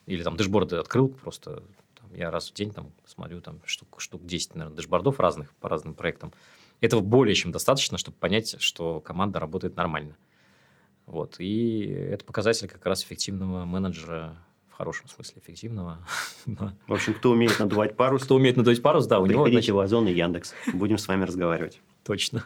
[0.07, 1.63] Или там дэшборды открыл просто,
[1.95, 5.69] там, я раз в день там смотрю, там, штук, штук 10, наверное, дэшбордов разных по
[5.69, 6.33] разным проектам.
[6.81, 10.17] Этого более чем достаточно, чтобы понять, что команда работает нормально.
[11.07, 11.37] Вот.
[11.39, 14.37] И это показатель как раз эффективного менеджера
[14.83, 15.99] хорошем смысле эффективного.
[16.89, 18.25] В общем, кто умеет надувать парус...
[18.25, 19.45] Кто умеет надувать парус, да, у него...
[19.45, 20.55] Приходите в Озон и Яндекс.
[20.73, 21.81] Будем с вами разговаривать.
[22.03, 22.45] Точно.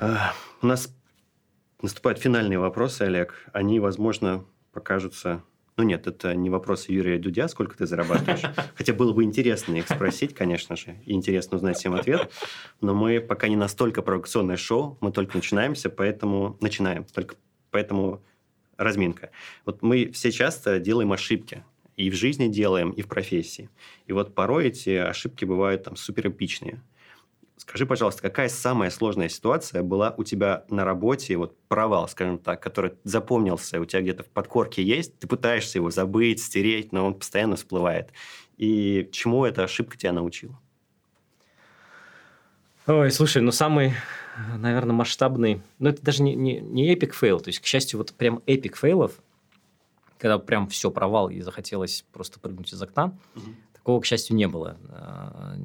[0.00, 0.92] А, у нас
[1.80, 3.48] наступают финальные вопросы, Олег.
[3.52, 5.44] Они, возможно, покажутся
[5.80, 8.42] Ну нет, это не вопрос Юрия Дудя, сколько ты зарабатываешь.
[8.74, 12.30] Хотя было бы интересно их спросить, конечно же, интересно узнать всем ответ.
[12.82, 17.04] Но мы пока не настолько провокационное шоу, мы только начинаемся, поэтому начинаем.
[17.04, 17.36] Только
[17.70, 18.22] поэтому
[18.76, 19.30] разминка.
[19.64, 21.64] Вот мы все часто делаем ошибки.
[21.96, 23.70] И в жизни делаем, и в профессии.
[24.06, 26.82] И вот порой эти ошибки бывают там супер эпичные.
[27.60, 32.62] Скажи, пожалуйста, какая самая сложная ситуация была у тебя на работе, вот провал, скажем так,
[32.62, 37.14] который запомнился, у тебя где-то в подкорке есть, ты пытаешься его забыть, стереть, но он
[37.14, 38.12] постоянно всплывает.
[38.56, 40.58] И чему эта ошибка тебя научила?
[42.86, 43.92] Ой, слушай, ну самый,
[44.56, 48.14] наверное, масштабный, ну это даже не, не, не epic fail, то есть, к счастью, вот
[48.14, 49.20] прям epic fail ов,
[50.16, 53.44] когда прям все провал и захотелось просто прыгнуть из окна, угу.
[53.74, 54.78] такого, к счастью, не было.
[54.88, 55.56] А,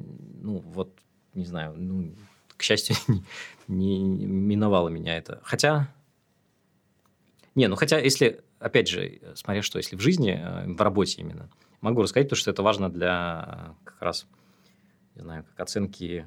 [0.42, 0.92] ну вот
[1.36, 2.14] не знаю, ну,
[2.56, 2.96] к счастью,
[3.68, 5.40] не, не миновало меня это.
[5.42, 5.92] Хотя,
[7.54, 11.50] не, ну хотя, если, опять же, смотря что, если в жизни, э, в работе именно,
[11.80, 14.26] могу рассказать, то, что это важно для как раз,
[15.14, 16.26] не знаю, как оценки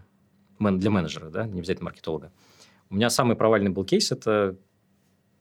[0.60, 2.32] для менеджера, да, не обязательно маркетолога.
[2.89, 4.57] У меня самый провальный был кейс, это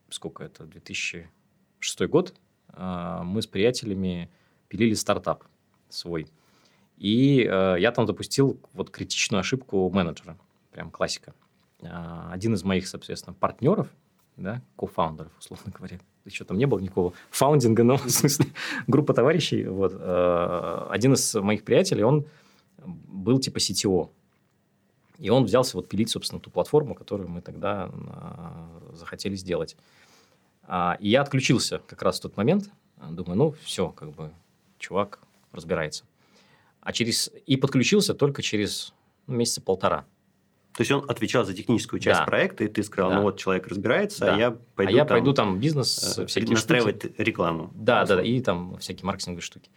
[0.09, 2.33] сколько это, 2006 год.
[2.69, 4.31] А, мы с приятелями
[4.67, 5.43] пилили стартап
[5.89, 6.27] свой–
[6.99, 10.37] и э, я там допустил вот критичную ошибку менеджера.
[10.71, 11.33] Прям классика.
[11.81, 13.87] Э, один из моих, соответственно, партнеров,
[14.35, 18.47] да, кофаундеров, условно говоря, еще там не было никакого фаундинга, но в смысле
[18.87, 22.25] группа товарищей, вот, э, один из моих приятелей, он
[22.85, 24.09] был типа CTO.
[25.19, 29.77] И он взялся вот пилить, собственно, ту платформу, которую мы тогда э, захотели сделать.
[30.63, 32.69] А, и я отключился как раз в тот момент.
[33.09, 34.31] Думаю, ну, все, как бы,
[34.77, 35.19] чувак
[35.53, 36.05] разбирается
[36.89, 38.95] а через и подключился только через
[39.27, 40.07] ну, месяца полтора.
[40.73, 42.25] То есть он отвечал за техническую часть да.
[42.25, 43.17] проекта, и ты сказал, да.
[43.17, 44.33] ну вот человек разбирается, да.
[44.33, 47.13] а я пойду а я там, пойду там бизнес э, всякие настраивать штуки.
[47.19, 47.69] рекламу.
[47.75, 49.69] Да, да, да, и там всякие маркетинговые штуки.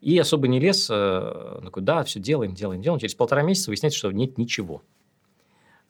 [0.00, 2.98] И особо не лез, э, такой, да, все делаем, делаем, делаем.
[2.98, 4.82] Через полтора месяца выясняется, что нет ничего.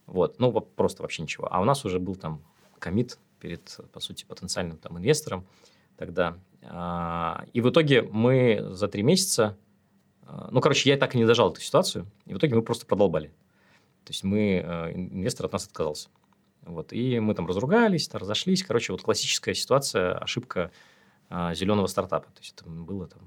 [0.05, 1.49] Вот, ну просто вообще ничего.
[1.51, 2.43] А у нас уже был там
[2.79, 5.47] commit перед, по сути, потенциальным там инвестором
[5.97, 6.37] тогда.
[6.65, 9.57] А, и в итоге мы за три месяца а,
[10.51, 13.29] ну, короче, я так и не дожал эту ситуацию, и в итоге мы просто продолбали.
[14.05, 16.09] То есть мы, э, инвестор от нас отказался.
[16.63, 18.65] Вот, и мы там разругались, разошлись.
[18.65, 20.73] Короче, вот классическая ситуация, ошибка
[21.29, 22.27] а, зеленого стартапа.
[22.27, 23.23] То есть это было там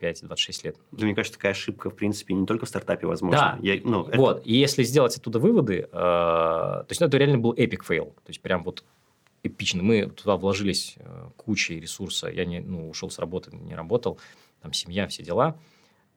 [0.00, 0.76] 25-26 лет.
[0.92, 3.38] Да, мне кажется, такая ошибка, в принципе, не только в стартапе возможна.
[3.38, 4.16] Да, Я, ну, это...
[4.18, 4.46] вот.
[4.46, 8.06] И если сделать оттуда выводы, э, то есть ну, это реально был epic fail.
[8.06, 8.84] То есть прям вот
[9.42, 9.82] эпично.
[9.82, 12.28] Мы туда вложились э, кучей ресурса.
[12.28, 14.18] Я не, ну, ушел с работы, не работал
[14.60, 15.58] там семья, все дела.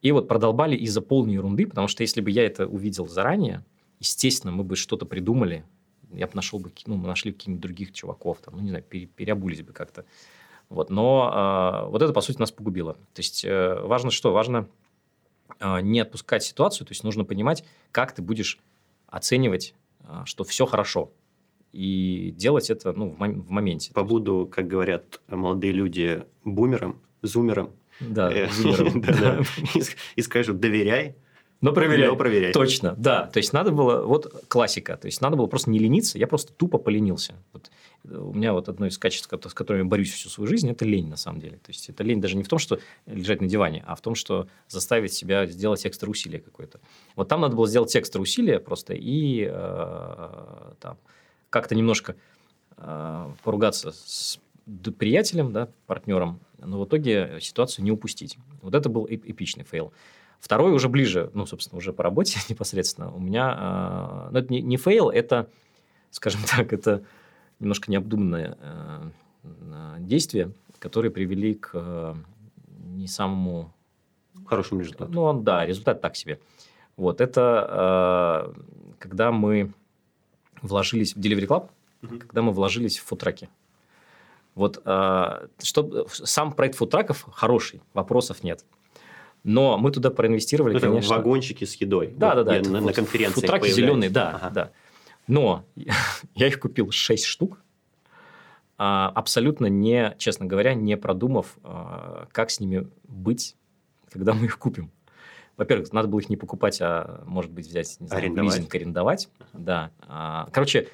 [0.01, 3.65] И вот продолбали из-за полной ерунды, потому что если бы я это увидел заранее,
[3.99, 5.65] естественно, мы бы что-то придумали,
[6.11, 9.05] я бы нашел бы, ну, мы нашли каких-нибудь других чуваков, там, ну, не знаю, пере,
[9.07, 10.05] переобулись бы как-то.
[10.69, 12.93] Вот, но э, вот это, по сути, нас погубило.
[12.93, 14.31] То есть, э, важно что?
[14.31, 14.67] Важно
[15.59, 18.59] э, не отпускать ситуацию, то есть, нужно понимать, как ты будешь
[19.07, 21.11] оценивать, э, что все хорошо.
[21.71, 23.93] И делать это ну, в, мом- в моменте.
[23.93, 27.73] Побуду, как говорят молодые люди, бумером, зумером.
[27.99, 28.47] Да, э,
[30.15, 31.15] И скажу, доверяй,
[31.61, 32.07] но проверяй.
[32.07, 32.53] Но проверяй.
[32.53, 33.27] Точно, да.
[33.27, 36.53] То есть, надо было, вот классика, то есть, надо было просто не лениться, я просто
[36.53, 37.33] тупо поленился.
[37.51, 37.69] Вот,
[38.05, 41.09] у меня вот одно из качеств, с которыми я борюсь всю свою жизнь, это лень
[41.09, 41.57] на самом деле.
[41.57, 44.15] То есть, это лень даже не в том, что лежать на диване, а в том,
[44.15, 46.79] что заставить себя сделать экстра усилие какое-то.
[47.17, 50.97] Вот там надо было сделать экстра усилие просто и э, там
[51.49, 52.15] как-то немножко
[52.77, 54.39] э, поругаться с
[54.97, 58.37] приятелем, да, партнером, но в итоге ситуацию не упустить.
[58.61, 59.93] Вот это был эпичный fail.
[60.39, 63.13] Второй уже ближе, ну, собственно, уже по работе непосредственно.
[63.13, 65.49] У меня, э, ну, это не, не fail, это,
[66.11, 67.03] скажем так, это
[67.59, 69.09] немножко необдуманное э,
[69.99, 72.15] действие, которые привели к э,
[72.95, 73.73] не самому...
[74.45, 75.11] Хорошему результату.
[75.11, 76.39] Ну, он, да, результат так себе.
[76.97, 78.61] Вот, это э,
[78.97, 79.71] когда мы
[80.61, 81.69] вложились в Delivery Club,
[82.03, 82.19] угу.
[82.19, 83.49] когда мы вложились в футраки.
[84.59, 88.65] Вот э, что, сам проект фудтраков хороший, вопросов нет.
[89.45, 91.15] Но мы туда проинвестировали, ну, конечно...
[91.15, 92.13] вагончики с едой.
[92.17, 92.69] Да, вот да, да.
[92.69, 94.49] На, на конференции Фудтраки зеленые, да, ага.
[94.49, 94.71] да.
[95.27, 95.63] Но
[96.35, 97.61] я их купил 6 штук,
[98.77, 103.55] а, абсолютно не, честно говоря, не продумав, а, как с ними быть,
[104.11, 104.91] когда мы их купим.
[105.55, 108.55] Во-первых, надо было их не покупать, а, может быть, взять, не знаю, арендовать.
[108.55, 109.29] лизинг, арендовать.
[109.53, 109.91] Да.
[110.01, 110.89] А, короче,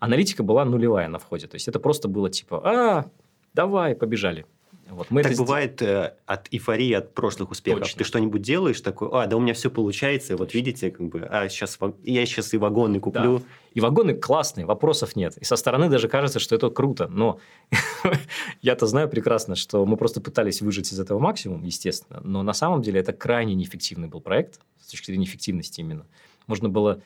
[0.00, 1.46] аналитика была нулевая на входе.
[1.46, 3.10] То есть, это просто было типа, а,
[3.54, 4.44] давай, побежали.
[4.90, 7.82] Вот, мы так бывает э, от эйфории от прошлых успехов.
[7.82, 7.98] Точно.
[7.98, 11.48] Ты что-нибудь делаешь такой, а, да у меня все получается, вот видите, как бы, а
[11.48, 13.38] сейчас я сейчас и вагоны куплю.
[13.38, 13.44] Да.
[13.72, 15.36] И вагоны классные, вопросов нет.
[15.36, 17.06] И со стороны даже кажется, что это круто.
[17.08, 17.38] Но
[18.62, 22.20] я-то знаю прекрасно, что мы просто пытались выжить из этого максимум, естественно.
[22.24, 26.06] Но на самом деле это крайне неэффективный был проект, с точки зрения эффективности именно.
[26.48, 27.00] Можно было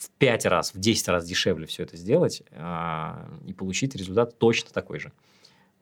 [0.00, 4.70] в 5 раз, в 10 раз дешевле все это сделать а, и получить результат точно
[4.72, 5.12] такой же.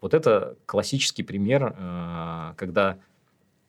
[0.00, 2.98] Вот это классический пример, а, когда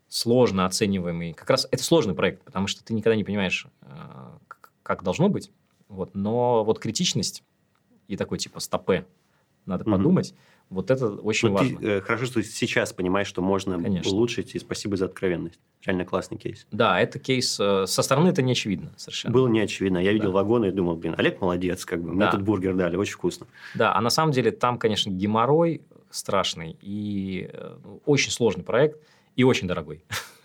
[0.07, 4.39] сложно оцениваемый, как раз это сложный проект, потому что ты никогда не понимаешь, а,
[4.81, 5.51] как должно быть,
[5.87, 7.43] вот, но вот критичность
[8.07, 9.05] и такой типа стопе,
[9.67, 9.91] надо угу.
[9.91, 10.33] подумать,
[10.69, 11.77] вот это очень Но важно.
[11.79, 14.11] Ты, э, хорошо, что сейчас понимаешь, что можно Конечно.
[14.11, 15.59] улучшить, и спасибо за откровенность.
[15.83, 16.67] Реально классный кейс.
[16.71, 17.59] Да, это кейс...
[17.59, 19.33] Э, со стороны это не очевидно совершенно.
[19.33, 19.97] Было не очевидно.
[19.97, 20.37] Я видел да.
[20.37, 22.11] вагоны и думал, блин, Олег молодец, как бы.
[22.11, 22.31] Мне да.
[22.31, 23.47] тут бургер дали, очень вкусно.
[23.73, 28.99] Да, а на самом деле там, конечно, геморрой страшный и э, очень сложный проект
[29.35, 30.03] и очень дорогой.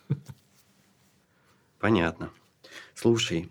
[1.80, 2.30] Понятно.
[2.94, 3.50] Слушай,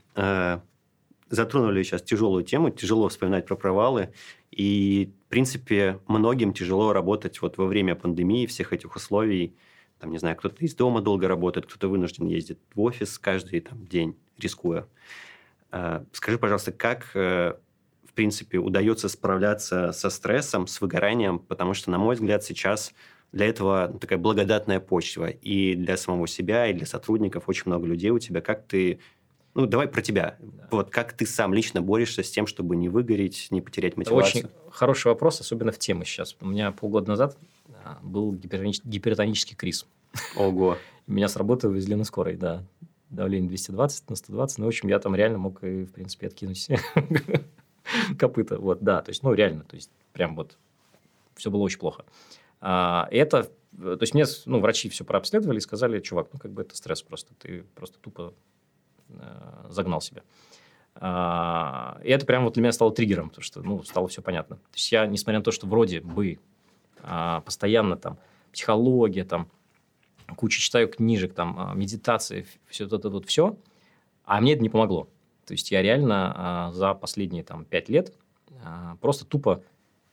[1.33, 4.13] затронули сейчас тяжелую тему, тяжело вспоминать про провалы.
[4.51, 9.55] И, в принципе, многим тяжело работать вот во время пандемии, всех этих условий.
[9.99, 13.85] Там, не знаю, кто-то из дома долго работает, кто-то вынужден ездить в офис каждый там,
[13.85, 14.87] день, рискуя.
[15.71, 17.55] А, скажи, пожалуйста, как, э,
[18.07, 21.39] в принципе, удается справляться со стрессом, с выгоранием?
[21.39, 22.93] Потому что, на мой взгляд, сейчас
[23.31, 27.45] для этого такая благодатная почва и для самого себя, и для сотрудников.
[27.47, 28.41] Очень много людей у тебя.
[28.41, 28.99] Как ты
[29.55, 30.37] ну, давай про тебя.
[30.39, 30.67] Да.
[30.71, 34.45] Вот как ты сам лично борешься с тем, чтобы не выгореть, не потерять мотивацию?
[34.45, 36.35] Это очень хороший вопрос, особенно в тему сейчас.
[36.41, 37.37] У меня полгода назад
[37.83, 39.85] а, был гипертонический криз.
[40.35, 40.77] Ого.
[41.07, 42.63] Меня с работы увезли на скорой, да.
[43.09, 44.57] Давление 220 на 120.
[44.57, 46.67] Ну, в общем, я там реально мог, и, в принципе, откинуть
[48.17, 48.57] копыта.
[48.57, 50.57] Вот, да, то есть, ну, реально, то есть, прям вот
[51.35, 52.05] все было очень плохо.
[52.59, 56.63] А, это, то есть, мне, ну, врачи все прообследовали и сказали, чувак, ну, как бы
[56.63, 58.52] это стресс просто, ты просто тупо Э,
[59.69, 60.23] загнал себя.
[60.95, 64.57] А, и это прям вот для меня стало триггером, потому что, ну, стало все понятно.
[64.57, 66.39] То есть я, несмотря на то, что вроде бы
[67.01, 68.17] а, постоянно там
[68.51, 69.47] психология, там,
[70.35, 73.57] куча читаю книжек, там, а, медитации, все это вот все,
[74.25, 75.07] а мне это не помогло.
[75.45, 78.13] То есть я реально за последние там пять лет
[79.01, 79.61] просто тупо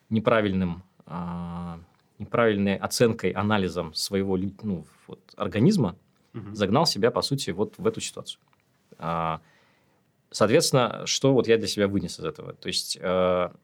[0.09, 0.82] неправильным,
[2.18, 5.94] неправильной оценкой, анализом своего ну, вот, организма
[6.34, 6.53] угу.
[6.53, 8.40] загнал себя, по сути, вот в эту ситуацию.
[9.01, 9.40] А,
[10.30, 12.53] соответственно, что вот я для себя вынес из этого?
[12.53, 13.55] То есть, э, то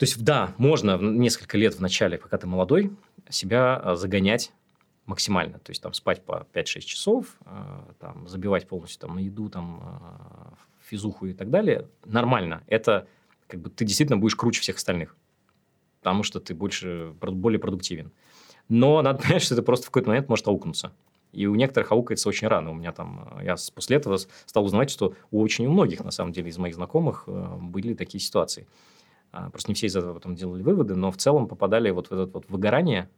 [0.00, 2.92] есть, да, можно несколько лет в начале, пока ты молодой,
[3.30, 4.52] себя э, загонять
[5.06, 5.58] максимально.
[5.60, 10.56] То есть, там, спать по 5-6 часов, э, там, забивать полностью там, на еду, там,
[10.82, 11.88] физуху и так далее.
[12.04, 12.62] Нормально.
[12.66, 13.08] Это
[13.46, 15.16] как бы ты действительно будешь круче всех остальных.
[16.00, 18.12] Потому что ты больше, более продуктивен.
[18.68, 20.92] Но надо понять, что это просто в какой-то момент может аукнуться.
[21.32, 22.70] И у некоторых аукается очень рано.
[22.70, 26.32] У меня там, э, я после этого стал узнавать, что у очень многих, на самом
[26.32, 28.66] деле, из моих знакомых э, были такие ситуации.
[29.32, 32.12] А, просто не все из этого потом делали выводы, но в целом попадали вот в
[32.12, 33.08] это вот выгорание,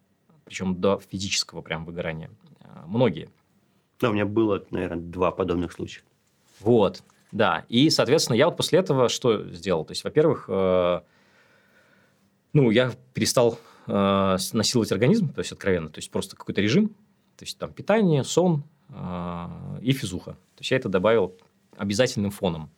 [0.44, 2.30] причем до физического прям выгорания.
[2.60, 3.28] А, многие.
[3.98, 6.02] Да, у меня было, наверное, два подобных случая.
[6.60, 7.02] Вот,
[7.32, 7.64] да.
[7.68, 9.84] И, соответственно, я вот после этого что сделал?
[9.84, 11.00] То есть, во-первых, э,
[12.52, 16.96] ну, я перестал насиловать организм, то есть, откровенно, то есть, просто какой-то режим,
[17.36, 19.46] то есть, там питание, сон э,
[19.82, 20.32] и физуха.
[20.32, 21.36] То есть, я это добавил
[21.76, 22.70] обязательным фоном.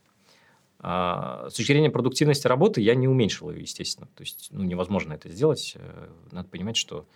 [0.79, 4.09] А, с точки зрения продуктивности работы я не уменьшил ее, естественно.
[4.15, 5.75] То есть, ну, невозможно это сделать.
[5.77, 7.07] Э, надо понимать, что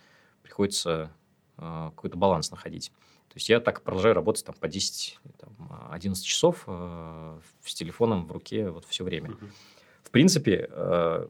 [0.41, 1.11] приходится
[1.57, 2.91] э, какой-то баланс находить.
[3.29, 8.69] То есть, я так продолжаю работать там, по 10-11 часов э, с телефоном в руке
[8.69, 9.31] вот все время.
[9.31, 9.45] Угу.
[10.03, 11.27] В принципе, э,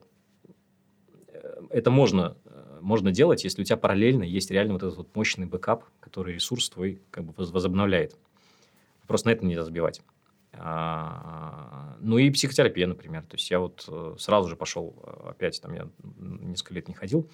[1.70, 2.36] это можно
[2.82, 6.68] можно делать, если у тебя параллельно есть реально вот этот вот мощный backup, который ресурс
[6.68, 8.16] твой как бы возобновляет.
[9.06, 10.02] Просто на это нельзя забивать.
[10.54, 13.22] А, ну и психотерапия, например.
[13.22, 16.94] То есть я вот э, сразу же пошел, э, опять там я несколько лет не
[16.94, 17.28] ходил,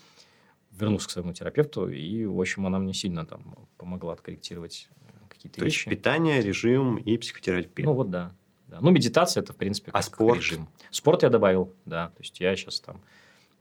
[0.71, 5.59] вернулся к своему терапевту, и, в общем, она мне сильно там помогла откорректировать э, какие-то
[5.59, 5.85] То вещи.
[5.85, 7.87] То есть питание, режим и психотерапия.
[7.87, 8.33] Ну вот да.
[8.69, 8.79] да.
[8.81, 10.39] Ну медитация это, в принципе, а спорт?
[10.39, 10.69] режим.
[10.91, 12.09] Спорт я добавил, да.
[12.11, 13.01] То есть я сейчас там а,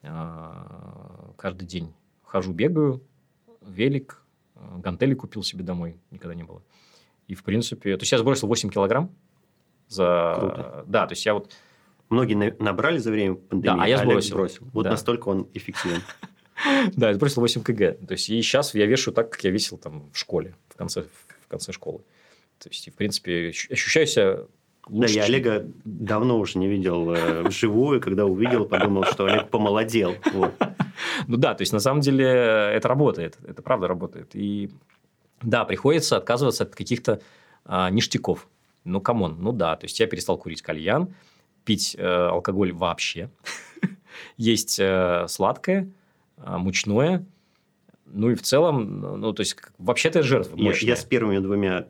[0.01, 1.93] каждый день
[2.23, 3.01] хожу, бегаю,
[3.61, 4.21] велик,
[4.55, 6.61] а, гантели купил себе домой, никогда не было.
[7.27, 9.13] И, в принципе, то есть я сбросил 8 килограмм
[9.87, 10.35] за...
[10.39, 10.85] Круто.
[10.87, 11.51] Да, то есть я вот...
[12.09, 14.29] Многие набрали за время пандемии, да, а я сбросил.
[14.29, 14.67] сбросил.
[14.71, 14.91] Вот да.
[14.91, 16.01] настолько он эффективен.
[16.95, 17.99] Да, я сбросил 8 кг.
[18.07, 21.03] То есть, и сейчас я вешу так, как я весил там в школе, в конце,
[21.03, 21.99] в конце школы.
[22.57, 24.39] То есть, и, в принципе, ощущаю себя
[24.89, 25.13] лучше.
[25.13, 30.15] Да, я Олега давно уже не видел э, вживую, когда увидел, подумал, что Олег помолодел.
[30.33, 30.53] Вот.
[31.27, 34.31] Ну да, то есть на самом деле это работает, это правда работает.
[34.33, 34.71] И
[35.41, 37.21] да, приходится отказываться от каких-то
[37.65, 38.47] а, ништяков.
[38.83, 41.13] Ну, come on, ну да, то есть я перестал курить кальян,
[41.65, 43.29] пить э, алкоголь вообще,
[44.37, 45.91] есть э, сладкое,
[46.37, 47.25] э, мучное,
[48.11, 51.87] ну и в целом, ну то есть вообще-то жертва я, я с первыми двумя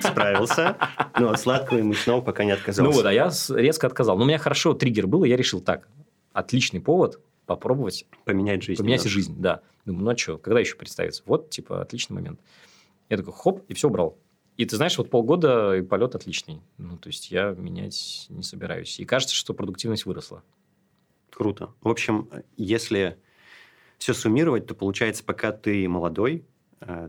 [0.00, 0.76] справился,
[1.18, 2.82] но от сладкого и мучного пока не отказался.
[2.82, 4.16] Ну вот, а я резко отказал.
[4.18, 5.88] Но у меня хорошо триггер был, и я решил так,
[6.32, 8.80] отличный повод попробовать поменять жизнь.
[8.80, 9.60] Поменять жизнь, да.
[9.84, 11.22] Думаю, ну а что, когда еще представится?
[11.26, 12.40] Вот, типа, отличный момент.
[13.10, 14.18] Я такой, хоп, и все убрал.
[14.56, 16.60] И ты знаешь, вот полгода и полет отличный.
[16.78, 18.98] Ну, то есть я менять не собираюсь.
[19.00, 20.42] И кажется, что продуктивность выросла.
[21.30, 21.70] Круто.
[21.82, 23.18] В общем, если
[23.98, 26.44] все суммировать, то получается, пока ты молодой,
[26.80, 27.08] э,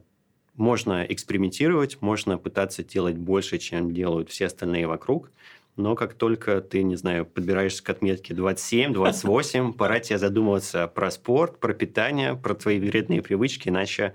[0.55, 5.31] можно экспериментировать, можно пытаться делать больше, чем делают все остальные вокруг.
[5.75, 11.11] Но как только ты, не знаю, подбираешься к отметке 27, 28, пора тебе задумываться про
[11.11, 14.13] спорт, про питание, про твои вредные привычки, иначе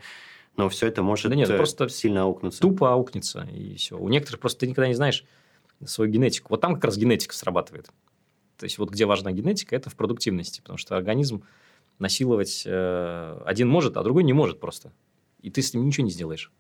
[0.57, 2.61] но все это может да нет, просто сильно аукнуться.
[2.61, 3.97] Тупо аукнется, и все.
[3.97, 5.25] У некоторых просто ты никогда не знаешь
[5.87, 6.49] свою генетику.
[6.51, 7.89] Вот там как раз генетика срабатывает.
[8.59, 11.45] То есть, вот где важна генетика, это в продуктивности, потому что организм
[12.01, 14.93] насиловать э, один может, а другой не может просто.
[15.41, 16.51] И ты с ним ничего не сделаешь.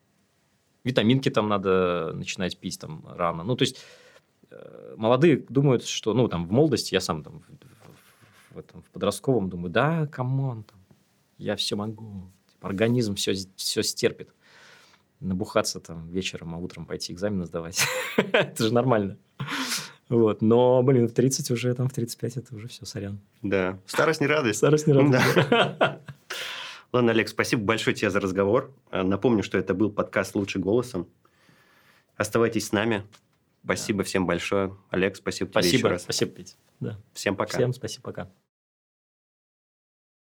[0.85, 3.43] Витаминки там надо начинать пить там рано.
[3.43, 3.85] Ну, то есть,
[4.51, 8.91] э, молодые думают, что, ну, там, в молодости, я сам там в, в, этом, в
[8.91, 10.79] подростковом думаю, да, come on, там,
[11.39, 12.31] я все могу,
[12.61, 14.31] организм все, все стерпит.
[15.21, 17.83] Набухаться там вечером, а утром пойти экзамены сдавать.
[18.17, 19.19] это же нормально.
[20.11, 20.43] Вот.
[20.43, 23.21] Но, блин, в 30 уже, там, в 35 это уже все, сорян.
[23.43, 23.79] Да.
[23.87, 24.59] Старость не радость.
[24.59, 25.25] Старость не радость.
[25.49, 26.01] Да.
[26.93, 28.75] Ладно, Олег, спасибо большое тебе за разговор.
[28.91, 31.07] Напомню, что это был подкаст «Лучше голосом».
[32.17, 33.05] Оставайтесь с нами.
[33.65, 34.05] Спасибо да.
[34.05, 34.77] всем большое.
[34.91, 36.03] Олег, спасибо, спасибо тебе еще раз.
[36.03, 36.57] Спасибо, Петь.
[36.81, 36.99] Да.
[37.13, 37.57] Всем пока.
[37.57, 38.31] Всем спасибо, пока.